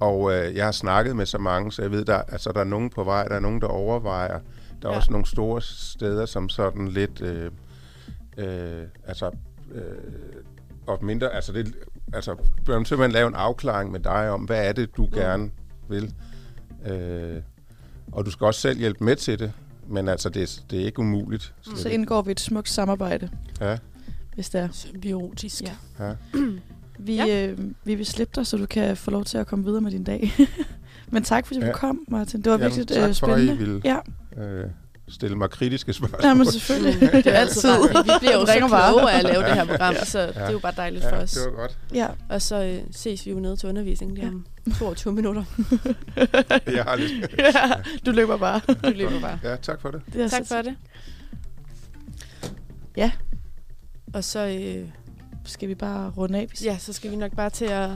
[0.00, 2.64] og øh, jeg har snakket med så mange, så jeg ved, der, altså, der er
[2.64, 4.38] nogen på vej, der er nogen, der overvejer.
[4.82, 4.96] Der er Ja.
[4.98, 7.50] også nogle store steder, som sådan lidt, øh,
[8.38, 9.30] øh, altså,
[9.74, 9.82] øh,
[10.86, 11.74] og mindre, altså det,
[12.12, 15.10] altså bør man simpelthen lave en afklaring med dig om, hvad er det, du mm.
[15.10, 15.50] gerne
[15.88, 16.14] vil.
[16.86, 17.42] Øh,
[18.12, 19.52] og du skal også selv hjælpe med til det,
[19.88, 21.54] men altså det, det er ikke umuligt.
[21.62, 23.78] slet Så indgår vi et smukt samarbejde, Ja,
[24.34, 24.68] hvis det er.
[24.72, 25.62] Symbiotisk.
[25.62, 25.74] Ja.
[26.06, 26.14] ja.
[26.98, 27.46] Vi, Ja.
[27.46, 29.90] øh, vi vil slippe dig, så du kan få lov til at komme videre med
[29.90, 30.32] din dag.
[31.12, 31.72] Men tak, fordi du Ja.
[31.72, 32.40] kom, Martin.
[32.42, 33.58] Det var Jamen, virkelig tak øh, for, at I spændende.
[33.66, 33.80] ville
[34.36, 34.70] Ja, øh,
[35.12, 36.20] stille mig kritiske spørgsmål.
[36.24, 37.00] Jamen, selvfølgelig.
[37.00, 37.70] Det er altid.
[38.04, 40.58] Vi, bliver jo så kloge af at lave det her program, så det er jo
[40.58, 41.30] bare dejligt for ja, os.
[41.30, 41.78] det var godt.
[41.94, 42.08] ja.
[42.28, 44.46] Og så øh, ses vi jo nede til undervisning lige om
[44.78, 45.44] 22 minutter.
[46.76, 47.34] Jeg har lidt.
[47.38, 47.52] ja,
[48.06, 48.60] du løber bare.
[48.84, 49.38] Du løber bare.
[49.44, 50.00] Ja, tak for det.
[50.12, 50.74] Det Tak for det.
[52.96, 53.10] Ja.
[54.14, 54.88] Og så, øh,
[55.44, 56.46] Skal vi bare runde af?
[56.46, 57.90] hvis- ja, så skal vi nok bare til at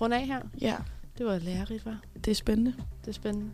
[0.00, 0.40] runde af her.
[0.60, 0.74] ja,
[1.18, 1.96] Det var lærerigt, var.
[2.24, 2.74] det er spændende.
[3.00, 3.50] Det er spændende.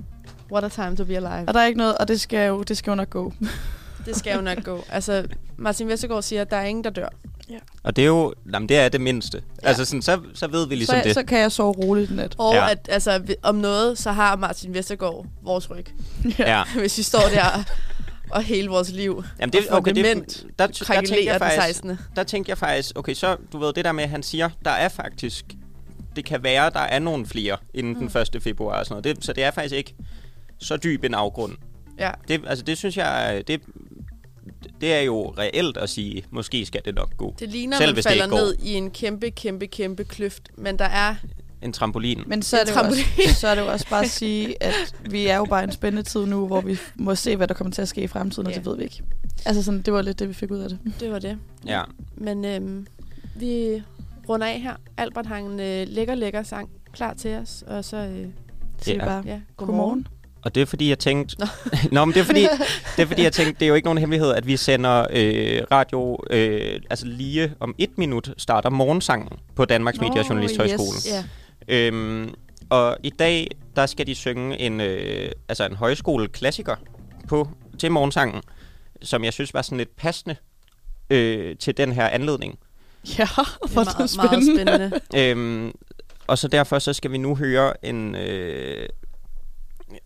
[0.53, 1.49] What a time to be alive.
[1.49, 3.33] Og der er ikke noget, og det skal jo, det skal jo nok gå.
[4.07, 4.85] Det skal jo nok gå.
[4.89, 7.09] Altså, Martin Vestergaard siger, at der er ingen, der dør.
[7.83, 9.39] Og det er jo, jamen, det er det mindste.
[9.39, 9.43] Ja.
[9.62, 9.69] Ja.
[9.69, 11.15] Altså sådan, så, så ved vi ligesom så, det.
[11.15, 12.35] så kan jeg sove roligt i nat.
[12.39, 12.71] Og Ja.
[12.71, 15.87] at altså, om noget, så har Martin Vestergaard vores ryg.
[16.39, 16.62] ja.
[16.79, 17.65] Hvis vi står der
[18.31, 21.41] og hele vores liv Jamen det, okay, det, dement, der, der, tænkte krakelerer jeg den
[21.41, 21.99] faktisk, 16.
[22.17, 24.71] der tænkte jeg faktisk, okay, så du ved, det der med, at han siger, der
[24.71, 25.45] er faktisk,
[26.17, 28.09] det kan være, der er nogle flere inden mm.
[28.09, 28.43] den 1.
[28.43, 29.17] februar og sådan noget.
[29.17, 29.95] Det, så det er faktisk ikke
[30.59, 31.53] så dyb en afgrund.
[31.99, 32.11] Ja.
[32.29, 33.61] Det, altså det synes jeg, det,
[34.81, 37.35] det er jo reelt at sige, måske skal det nok gå.
[37.39, 40.49] Det ligner, Selv man hvis det falder ned i en kæmpe, kæmpe, kæmpe kløft.
[40.59, 41.15] Men der er...
[41.62, 42.23] En trampolin.
[42.27, 43.35] Men så er, En det jo også, trampolin.
[43.35, 45.73] så er det jo også bare at sige, at vi er jo bare i en
[45.73, 48.47] spændende tid nu, hvor vi må se, hvad der kommer til at ske i fremtiden,
[48.47, 48.59] og Ja.
[48.59, 49.03] det ved vi ikke.
[49.45, 50.79] Altså sådan, det var lidt det, vi fik ud af det.
[51.01, 51.39] Det var det.
[51.67, 51.83] Ja.
[52.17, 52.87] Men øhm,
[53.35, 53.83] vi
[54.29, 54.75] runder af her.
[54.97, 57.64] Albert har en øh, lækker, lækker sang klar til os.
[57.66, 57.97] Og så...
[57.97, 58.27] Øh,
[58.79, 59.05] Siger vi Ja.
[59.07, 59.57] bare, ja, godmorgen.
[59.57, 60.07] godmorgen.
[60.43, 61.37] Og det er fordi, jeg tænkte...
[61.41, 61.47] Nå,
[61.93, 62.41] Nå men det er fordi,
[62.97, 65.62] det er fordi, jeg tænkte, det er jo ikke nogen hemmelighed, at vi sender øh,
[65.70, 66.18] radio...
[66.31, 70.89] Øh, altså lige om et minut starter morgensangen på Danmarks Media og Journalisthøjskole.
[70.97, 71.09] yes.
[71.11, 71.25] Ja.
[71.68, 72.35] Øhm,
[72.70, 73.47] og i dag,
[73.77, 76.77] der skal de synge en, øh, altså en højskoleklassiker
[77.29, 77.49] på,
[77.79, 78.43] til morgensangen,
[79.03, 80.37] som jeg synes var sådan lidt passende
[81.11, 82.59] øh, til den her anledning.
[83.19, 83.25] Ja,
[83.63, 84.79] Det er meget, det spændende.
[84.79, 85.31] meget spændende.
[85.31, 85.73] Øhm,
[86.27, 88.89] og så derfor så skal vi nu høre en øh,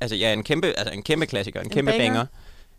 [0.00, 2.04] altså ja, en kæmpe altså en kæmpe klassiker, en, En kæmpe banger.
[2.06, 2.26] banger.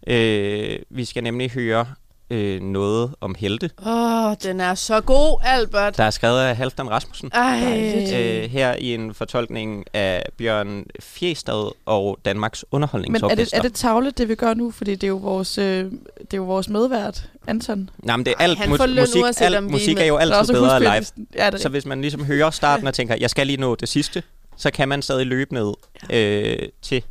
[0.07, 1.85] Øh, vi skal nemlig høre
[2.29, 3.69] øh, noget om helte.
[3.85, 5.97] Åh, oh, den er så god, Albert.
[5.97, 7.31] Der er skrevet af Halfdan Rasmussen.
[7.33, 8.41] Ej.
[8.43, 13.57] Øh, her i en fortolkning af Bjørn Fjestad og Danmarks Men er det, Underholdningsorkester.
[13.57, 14.71] er det tavlet, det vi gør nu?
[14.71, 15.85] Fordi det er jo vores, øh,
[16.21, 17.89] det er jo vores medvært, Anton.
[17.97, 20.05] Nej, men det er alt, han mu- får løn musik, uanset alt, er musik er
[20.05, 21.25] jo er altid bedre live.
[21.35, 23.89] Ja, det Så hvis man ligesom hører starten og tænker, jeg skal lige nå det
[23.89, 24.23] sidste,
[24.57, 25.73] så kan man stadig løbe ned
[26.09, 27.03] øh, til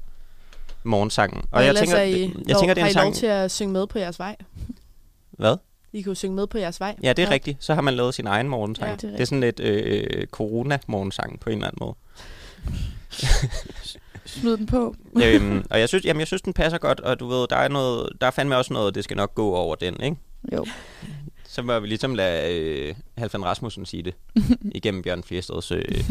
[0.85, 1.43] morgensangen.
[1.51, 3.15] Og jeg tænker, I, jeg lov, tænker, det er har en I lov sang...
[3.15, 4.37] til at synge med på jeres vej?
[5.31, 5.57] Hvad?
[5.93, 6.97] I kan jo synge med på jeres vej.
[7.03, 7.33] Ja, det er ja.
[7.33, 7.57] rigtigt.
[7.61, 8.91] Så har man lavet sin egen morgensang.
[8.91, 11.95] Ja, det er det, er sådan lidt øh, corona-morgensang på en eller anden måde.
[14.27, 14.95] Smid den på.
[15.25, 17.69] øhm, og jeg synes, jamen, jeg synes, den passer godt, og du ved, der er,
[17.69, 20.17] noget, der er fandme også noget, det skal nok gå over den, ikke?
[20.53, 20.67] Jo.
[21.45, 24.15] Så må vi ligesom lade øh, Halfdan Rasmussen sige det
[24.79, 25.71] igennem Bjørn Fjestads...
[25.71, 26.05] Øh.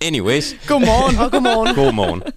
[0.00, 1.18] Anyways, Godmorgen.
[1.18, 2.20] Og godmorgen.
[2.20, 2.32] god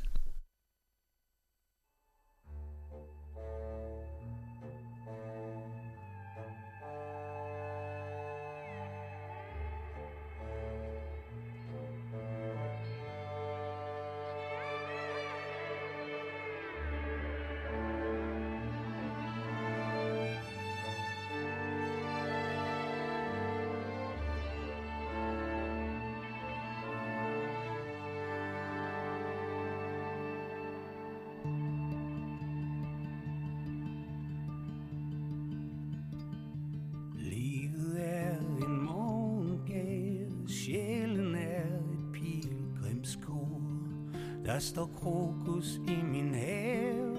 [44.78, 47.18] står krokus i min have,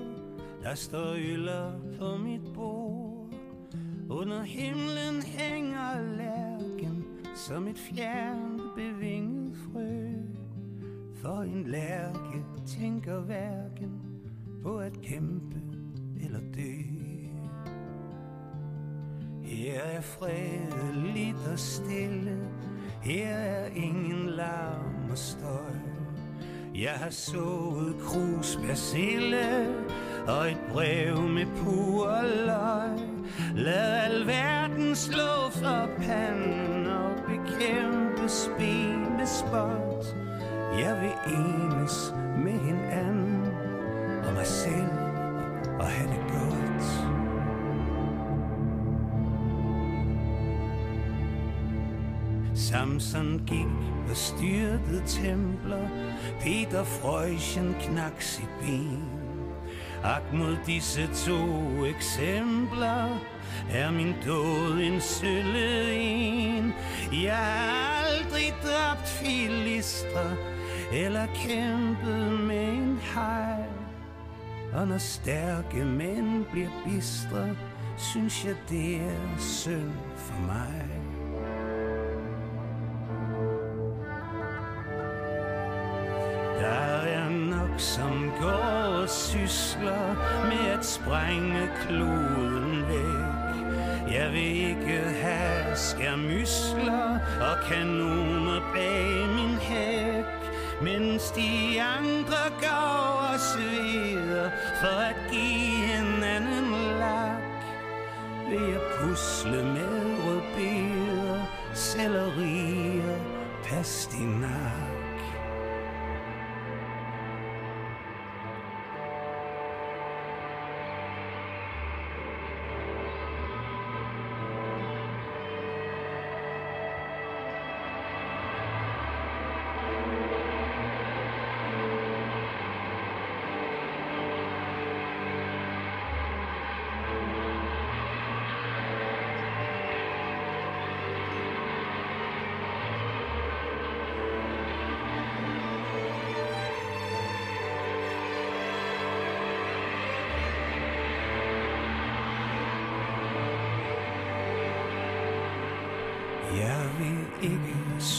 [0.63, 3.31] der står øller på mit bord.
[4.11, 7.05] Under himlen hænger lærken
[7.35, 10.09] som et fjernt bevinget frø.
[11.15, 14.01] For en lærke tænker hverken
[14.63, 15.63] på at kæmpe
[16.25, 16.73] eller dø.
[19.43, 22.49] Her er fredeligt og stille
[23.03, 25.88] Her er ingen larm og støj
[26.83, 29.69] jeg har sået krus persille
[30.27, 32.99] Og et brev med pur løg.
[33.55, 40.07] Lad al verden slå fra panden Og bekæmpe spil spot
[40.79, 42.15] Jeg vil enes
[42.45, 43.47] med hinanden
[44.27, 44.88] Og mig selv
[52.79, 55.89] Samson gik og styrtede templer.
[56.41, 59.05] Peter Freuchen knak sit ben.
[60.05, 61.39] Ak mod disse to
[61.85, 63.19] eksempler
[63.71, 66.73] Er min død en sølle en.
[67.13, 70.31] Jeg har aldrig dræbt filister,
[70.93, 73.65] Eller kæmpet med en hej
[74.75, 77.49] Og når stærke mænd bliver bistre
[77.97, 80.98] Synes jeg det er synd for mig.
[86.61, 90.15] Der er nok som går og sysler
[90.49, 93.39] med at sprænge kloden væk.
[94.13, 100.25] Jeg vil ikke have skærmysler og kanoner bag min hæk.
[100.83, 104.51] Mens de andre går og sveder
[104.81, 107.43] for at give hinanden lak.
[108.49, 111.43] Vil jeg pusle med rødbeder,
[111.75, 113.19] sellerier,
[113.65, 114.88] pastinak.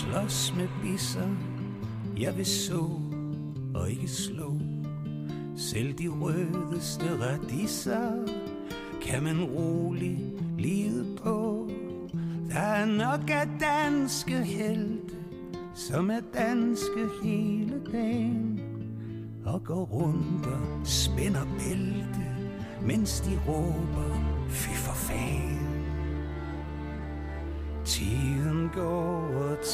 [0.09, 1.29] Slås med bisser.
[2.17, 2.89] Jeg vil så
[3.75, 4.59] og ikke slå.
[5.57, 8.11] Selv de rødeste radiser
[9.01, 10.19] Kan man roligt
[10.57, 11.69] lide på.
[12.49, 15.15] Der er nok af danske helte
[15.75, 18.61] Som er danske hele dagen
[19.45, 22.25] Og går rundt og spænder bælte
[22.81, 25.58] Mens de råber Fy for fanden.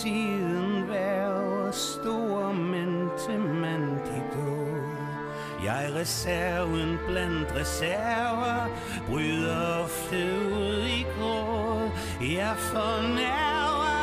[0.05, 4.65] Tiden være stor, men til man de gå.
[5.63, 8.69] Jeg er reserven blandt reserver,
[9.09, 10.17] bryder ofte
[10.57, 11.81] ud i grå.
[12.21, 13.95] Jeg fornærver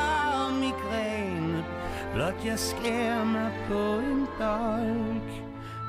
[0.46, 1.64] og migræne,
[2.14, 5.30] blot jeg skærer mig på en dolk.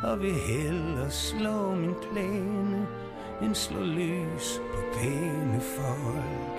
[0.04, 2.88] Og vil hellere slå min plæne,
[3.42, 6.53] end slå lys på pæne folk.